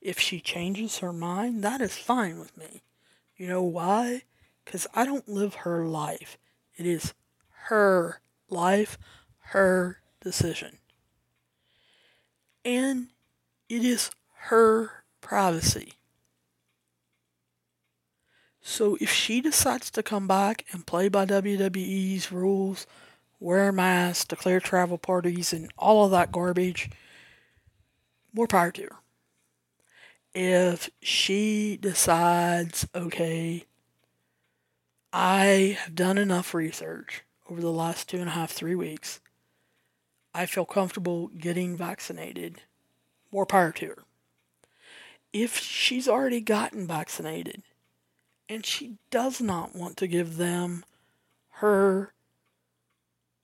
if 0.00 0.20
she 0.20 0.40
changes 0.40 0.98
her 0.98 1.12
mind, 1.12 1.64
that 1.64 1.80
is 1.80 1.96
fine 1.96 2.38
with 2.38 2.56
me. 2.56 2.82
You 3.36 3.48
know 3.48 3.64
why? 3.64 4.22
Because 4.64 4.86
I 4.94 5.04
don't 5.04 5.28
live 5.28 5.56
her 5.56 5.86
life. 5.86 6.38
It 6.76 6.86
is 6.86 7.14
her 7.64 8.21
life, 8.52 8.98
her 9.38 9.98
decision. 10.20 10.78
And 12.64 13.08
it 13.68 13.84
is 13.84 14.10
her 14.34 15.04
privacy. 15.20 15.94
So 18.60 18.96
if 19.00 19.10
she 19.10 19.40
decides 19.40 19.90
to 19.90 20.02
come 20.02 20.28
back 20.28 20.64
and 20.72 20.86
play 20.86 21.08
by 21.08 21.26
WWE's 21.26 22.30
rules, 22.30 22.86
wear 23.40 23.72
masks, 23.72 24.24
declare 24.24 24.60
travel 24.60 24.98
parties, 24.98 25.52
and 25.52 25.72
all 25.76 26.04
of 26.04 26.12
that 26.12 26.30
garbage, 26.30 26.90
more 28.32 28.46
power 28.46 28.70
to 28.70 28.82
her 28.82 29.02
if 30.34 30.90
she 31.00 31.78
decides, 31.80 32.86
okay, 32.94 33.64
I 35.12 35.78
have 35.80 35.94
done 35.94 36.18
enough 36.18 36.54
research 36.54 37.22
over 37.50 37.60
the 37.60 37.70
last 37.70 38.08
two 38.08 38.18
and 38.18 38.28
a 38.28 38.32
half, 38.32 38.50
three 38.50 38.74
weeks. 38.74 39.20
I 40.34 40.46
feel 40.46 40.64
comfortable 40.64 41.28
getting 41.28 41.76
vaccinated. 41.76 42.62
More 43.30 43.46
power 43.46 43.72
to 43.72 43.86
her. 43.86 43.98
If 45.32 45.58
she's 45.58 46.08
already 46.08 46.40
gotten 46.40 46.86
vaccinated 46.86 47.62
and 48.48 48.64
she 48.64 48.96
does 49.10 49.40
not 49.40 49.74
want 49.74 49.96
to 49.98 50.06
give 50.06 50.36
them 50.36 50.84
her 51.56 52.12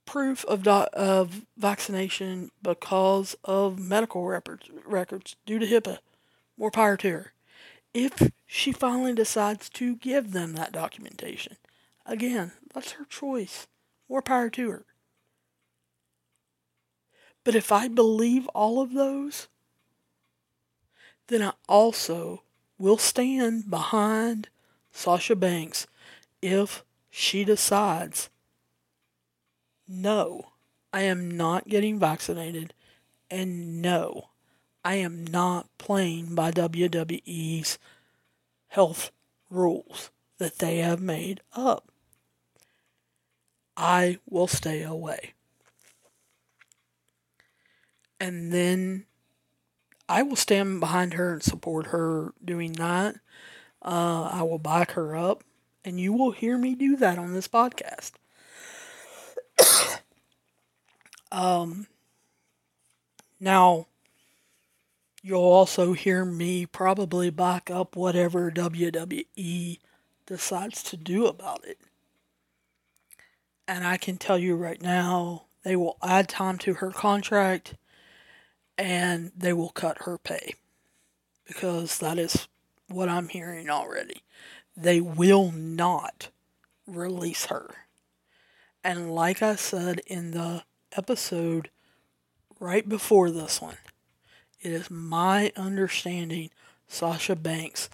proof 0.08 0.44
of, 0.46 0.62
do- 0.62 0.70
of 0.70 1.46
vaccination 1.56 2.50
because 2.62 3.36
of 3.44 3.78
medical 3.78 4.24
records, 4.24 4.70
records 4.86 5.36
due 5.44 5.58
to 5.58 5.66
HIPAA, 5.66 5.98
more 6.56 6.70
power 6.70 6.96
to 6.96 7.10
her. 7.10 7.32
If 7.94 8.30
she 8.46 8.72
finally 8.72 9.14
decides 9.14 9.68
to 9.70 9.96
give 9.96 10.32
them 10.32 10.54
that 10.54 10.72
documentation, 10.72 11.56
again, 12.06 12.52
that's 12.72 12.92
her 12.92 13.04
choice. 13.04 13.66
More 14.08 14.22
power 14.22 14.50
to 14.50 14.70
her. 14.70 14.84
But 17.44 17.54
if 17.54 17.72
I 17.72 17.88
believe 17.88 18.46
all 18.48 18.80
of 18.80 18.92
those, 18.92 19.48
then 21.28 21.42
I 21.42 21.52
also 21.68 22.42
will 22.78 22.98
stand 22.98 23.70
behind 23.70 24.48
Sasha 24.92 25.36
Banks 25.36 25.86
if 26.40 26.84
she 27.10 27.44
decides, 27.44 28.30
no, 29.86 30.52
I 30.92 31.02
am 31.02 31.30
not 31.30 31.68
getting 31.68 31.98
vaccinated, 31.98 32.74
and 33.30 33.82
no, 33.82 34.28
I 34.84 34.96
am 34.96 35.26
not 35.26 35.68
playing 35.78 36.34
by 36.34 36.50
WWE's 36.50 37.78
health 38.68 39.10
rules 39.50 40.10
that 40.38 40.58
they 40.58 40.78
have 40.78 41.00
made 41.00 41.40
up. 41.54 41.90
I 43.78 44.18
will 44.28 44.48
stay 44.48 44.82
away. 44.82 45.34
And 48.20 48.52
then 48.52 49.06
I 50.08 50.22
will 50.22 50.36
stand 50.36 50.80
behind 50.80 51.14
her 51.14 51.34
and 51.34 51.42
support 51.42 51.86
her 51.86 52.34
doing 52.44 52.72
that. 52.72 53.16
Uh, 53.80 54.28
I 54.32 54.42
will 54.42 54.58
back 54.58 54.90
her 54.92 55.16
up, 55.16 55.44
and 55.84 56.00
you 56.00 56.12
will 56.12 56.32
hear 56.32 56.58
me 56.58 56.74
do 56.74 56.96
that 56.96 57.18
on 57.18 57.32
this 57.32 57.46
podcast. 57.46 58.12
um, 61.32 61.86
now, 63.38 63.86
You'll 65.22 65.40
also 65.40 65.94
hear 65.94 66.24
me 66.24 66.64
probably 66.64 67.30
back 67.30 67.70
up 67.70 67.96
whatever 67.96 68.50
WWE 68.50 69.78
decides 70.26 70.82
to 70.84 70.96
do 70.96 71.26
about 71.26 71.66
it. 71.66 71.78
And 73.68 73.86
I 73.86 73.98
can 73.98 74.16
tell 74.16 74.38
you 74.38 74.56
right 74.56 74.80
now, 74.80 75.44
they 75.62 75.76
will 75.76 75.98
add 76.02 76.26
time 76.26 76.56
to 76.58 76.74
her 76.74 76.90
contract 76.90 77.74
and 78.78 79.30
they 79.36 79.52
will 79.52 79.68
cut 79.68 80.04
her 80.04 80.16
pay. 80.16 80.54
Because 81.46 81.98
that 81.98 82.18
is 82.18 82.48
what 82.88 83.10
I'm 83.10 83.28
hearing 83.28 83.68
already. 83.68 84.22
They 84.74 85.02
will 85.02 85.52
not 85.52 86.30
release 86.86 87.46
her. 87.46 87.74
And 88.82 89.14
like 89.14 89.42
I 89.42 89.56
said 89.56 90.00
in 90.06 90.30
the 90.30 90.62
episode 90.96 91.68
right 92.58 92.88
before 92.88 93.30
this 93.30 93.60
one, 93.60 93.76
it 94.62 94.72
is 94.72 94.90
my 94.90 95.52
understanding 95.56 96.48
Sasha 96.86 97.36
Banks 97.36 97.90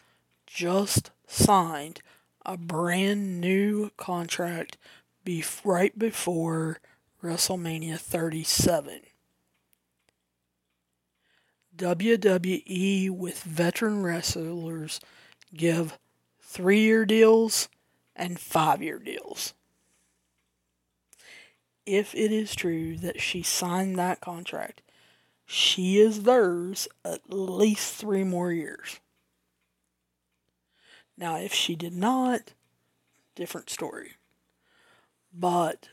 just 0.47 1.11
signed 1.27 2.01
a 2.47 2.57
brand 2.57 3.41
new 3.41 3.91
contract 3.97 4.77
be- 5.25 5.45
right 5.65 5.99
before 5.99 6.79
WrestleMania 7.23 7.99
37. 7.99 9.01
WWE 11.77 13.11
with 13.11 13.43
veteran 13.43 14.03
wrestlers 14.03 15.01
give 15.55 15.99
three 16.41 16.81
year 16.81 17.05
deals 17.05 17.69
and 18.15 18.39
five 18.39 18.83
year 18.83 18.99
deals. 18.99 19.55
If 21.85 22.15
it 22.15 22.33
is 22.33 22.55
true 22.55 22.97
that 22.99 23.21
she 23.21 23.43
signed 23.43 23.99
that 23.99 24.21
contract, 24.21 24.83
she 25.45 25.99
is 25.99 26.23
theirs 26.23 26.89
at 27.05 27.21
least 27.29 27.95
three 27.95 28.25
more 28.25 28.53
years. 28.53 29.01
Now, 31.17 31.37
if 31.37 31.53
she 31.53 31.77
did 31.77 31.93
not, 31.93 32.55
different 33.35 33.69
story. 33.69 34.13
But 35.37 35.89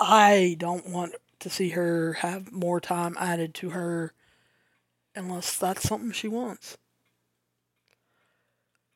I 0.00 0.56
don't 0.58 0.88
want 0.88 1.14
to 1.40 1.50
see 1.50 1.70
her 1.70 2.14
have 2.14 2.52
more 2.52 2.80
time 2.80 3.16
added 3.18 3.54
to 3.54 3.70
her 3.70 4.12
unless 5.14 5.56
that's 5.56 5.88
something 5.88 6.12
she 6.12 6.28
wants. 6.28 6.76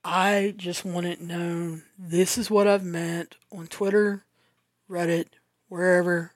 I 0.05 0.55
just 0.57 0.85
want 0.85 1.07
it 1.07 1.21
known 1.21 1.85
this 1.97 2.37
is 2.37 2.51
what 2.51 2.67
I've 2.67 2.85
meant 2.85 3.37
on 3.53 3.69
Twitter, 3.69 4.25
Reddit, 4.91 5.27
wherever. 5.69 6.33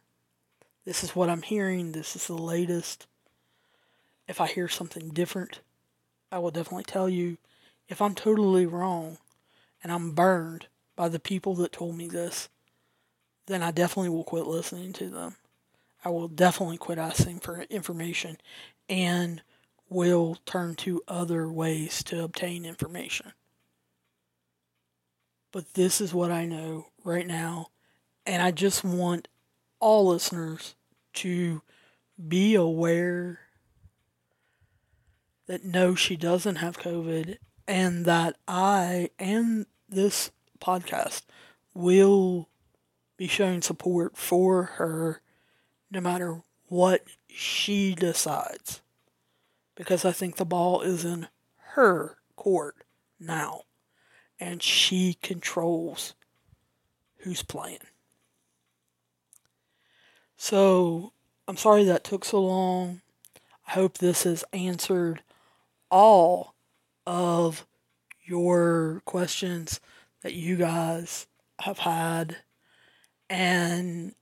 This 0.84 1.02
is 1.02 1.16
what 1.16 1.28
I'm 1.28 1.42
hearing. 1.42 1.90
This 1.90 2.14
is 2.14 2.28
the 2.28 2.34
latest. 2.34 3.08
If 4.28 4.40
I 4.40 4.46
hear 4.46 4.68
something 4.68 5.08
different, 5.08 5.60
I 6.30 6.38
will 6.38 6.52
definitely 6.52 6.84
tell 6.84 7.08
you. 7.08 7.38
If 7.88 8.00
I'm 8.00 8.14
totally 8.14 8.66
wrong 8.66 9.18
and 9.82 9.92
I'm 9.92 10.12
burned 10.12 10.68
by 10.96 11.08
the 11.08 11.20
people 11.20 11.54
that 11.56 11.72
told 11.72 11.96
me 11.96 12.08
this, 12.08 12.48
then 13.46 13.62
I 13.62 13.70
definitely 13.70 14.08
will 14.08 14.24
quit 14.24 14.46
listening 14.46 14.92
to 14.94 15.08
them. 15.08 15.36
I 16.04 16.08
will 16.08 16.28
definitely 16.28 16.78
quit 16.78 16.98
asking 16.98 17.40
for 17.40 17.62
information 17.62 18.38
and 18.88 19.42
will 19.88 20.38
turn 20.46 20.74
to 20.76 21.02
other 21.06 21.50
ways 21.50 22.02
to 22.04 22.24
obtain 22.24 22.64
information. 22.64 23.32
But 25.52 25.74
this 25.74 26.00
is 26.00 26.12
what 26.12 26.30
I 26.30 26.44
know 26.44 26.88
right 27.04 27.26
now, 27.26 27.68
and 28.26 28.42
I 28.42 28.50
just 28.50 28.84
want 28.84 29.28
all 29.80 30.08
listeners 30.08 30.74
to 31.14 31.62
be 32.28 32.54
aware 32.54 33.40
that 35.46 35.64
no, 35.64 35.94
she 35.94 36.16
doesn't 36.16 36.56
have 36.56 36.78
COVID, 36.78 37.38
and 37.68 38.04
that 38.04 38.36
I 38.46 39.10
and 39.18 39.66
this 39.88 40.30
podcast 40.56 41.22
will 41.74 42.48
be 43.16 43.26
showing 43.26 43.62
support 43.62 44.16
for 44.16 44.64
her 44.64 45.20
no 45.90 46.00
matter 46.00 46.42
what 46.68 47.04
she 47.28 47.94
decides. 47.94 48.80
Because 49.74 50.04
I 50.04 50.12
think 50.12 50.36
the 50.36 50.44
ball 50.44 50.80
is 50.80 51.04
in 51.04 51.28
her 51.74 52.18
court 52.34 52.76
now. 53.20 53.62
And 54.38 54.62
she 54.62 55.16
controls 55.22 56.14
who's 57.18 57.42
playing. 57.42 57.78
So, 60.36 61.12
I'm 61.48 61.56
sorry 61.56 61.84
that 61.84 62.04
took 62.04 62.24
so 62.24 62.42
long. 62.42 63.00
I 63.66 63.72
hope 63.72 63.98
this 63.98 64.24
has 64.24 64.44
answered 64.52 65.22
all 65.90 66.54
of 67.06 67.66
your 68.24 69.02
questions 69.04 69.80
that 70.26 70.34
you 70.34 70.56
guys 70.56 71.28
have 71.60 71.78
had. 71.78 72.38
And 73.30 74.12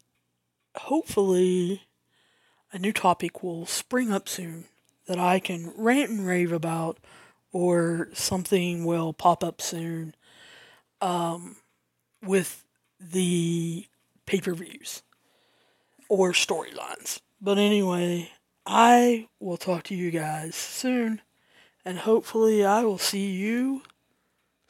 hopefully, 0.76 1.80
a 2.74 2.78
new 2.78 2.92
topic 2.92 3.42
will 3.42 3.64
spring 3.64 4.12
up 4.12 4.28
soon 4.28 4.66
that 5.06 5.18
I 5.18 5.38
can 5.38 5.72
rant 5.78 6.10
and 6.10 6.26
rave 6.26 6.52
about, 6.52 6.98
or 7.52 8.10
something 8.12 8.84
will 8.84 9.14
pop 9.14 9.42
up 9.42 9.62
soon 9.62 10.14
um, 11.00 11.56
with 12.22 12.66
the 13.00 13.86
pay 14.26 14.42
per 14.42 14.52
views 14.52 15.02
or 16.10 16.32
storylines. 16.32 17.20
But 17.40 17.56
anyway, 17.56 18.30
I 18.66 19.28
will 19.40 19.56
talk 19.56 19.84
to 19.84 19.94
you 19.94 20.10
guys 20.10 20.54
soon, 20.54 21.22
and 21.82 22.00
hopefully, 22.00 22.62
I 22.62 22.84
will 22.84 22.98
see 22.98 23.30
you 23.30 23.80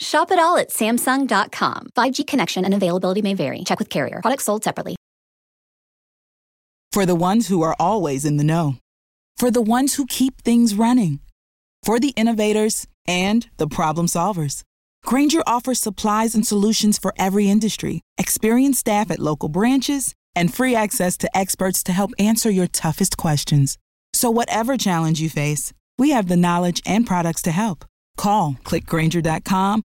Shop 0.00 0.30
it 0.30 0.38
all 0.38 0.56
at 0.56 0.70
Samsung.com. 0.70 1.88
5G 1.94 2.26
connection 2.26 2.64
and 2.64 2.72
availability 2.72 3.20
may 3.20 3.34
vary. 3.34 3.62
Check 3.64 3.78
with 3.78 3.90
carrier. 3.90 4.20
Products 4.22 4.44
sold 4.44 4.64
separately. 4.64 4.96
For 6.90 7.06
the 7.06 7.14
ones 7.14 7.48
who 7.48 7.62
are 7.62 7.76
always 7.78 8.24
in 8.24 8.36
the 8.36 8.44
know, 8.44 8.76
for 9.36 9.50
the 9.50 9.62
ones 9.62 9.94
who 9.94 10.06
keep 10.06 10.42
things 10.42 10.74
running, 10.74 11.20
for 11.84 12.00
the 12.00 12.14
innovators 12.16 12.86
and 13.06 13.48
the 13.58 13.68
problem 13.68 14.06
solvers. 14.06 14.62
Grainger 15.04 15.42
offers 15.46 15.78
supplies 15.78 16.34
and 16.34 16.46
solutions 16.46 16.98
for 16.98 17.14
every 17.16 17.48
industry, 17.48 18.00
experienced 18.18 18.80
staff 18.80 19.10
at 19.10 19.18
local 19.18 19.48
branches, 19.48 20.14
and 20.34 20.52
free 20.52 20.74
access 20.74 21.16
to 21.18 21.36
experts 21.36 21.82
to 21.82 21.92
help 21.92 22.10
answer 22.18 22.50
your 22.50 22.66
toughest 22.66 23.16
questions. 23.16 23.78
So, 24.12 24.30
whatever 24.30 24.76
challenge 24.76 25.20
you 25.20 25.30
face, 25.30 25.72
we 25.98 26.10
have 26.10 26.28
the 26.28 26.36
knowledge 26.36 26.82
and 26.84 27.06
products 27.06 27.42
to 27.42 27.50
help. 27.50 27.84
Call 28.16 28.56
clickgrainger.com 28.64 29.82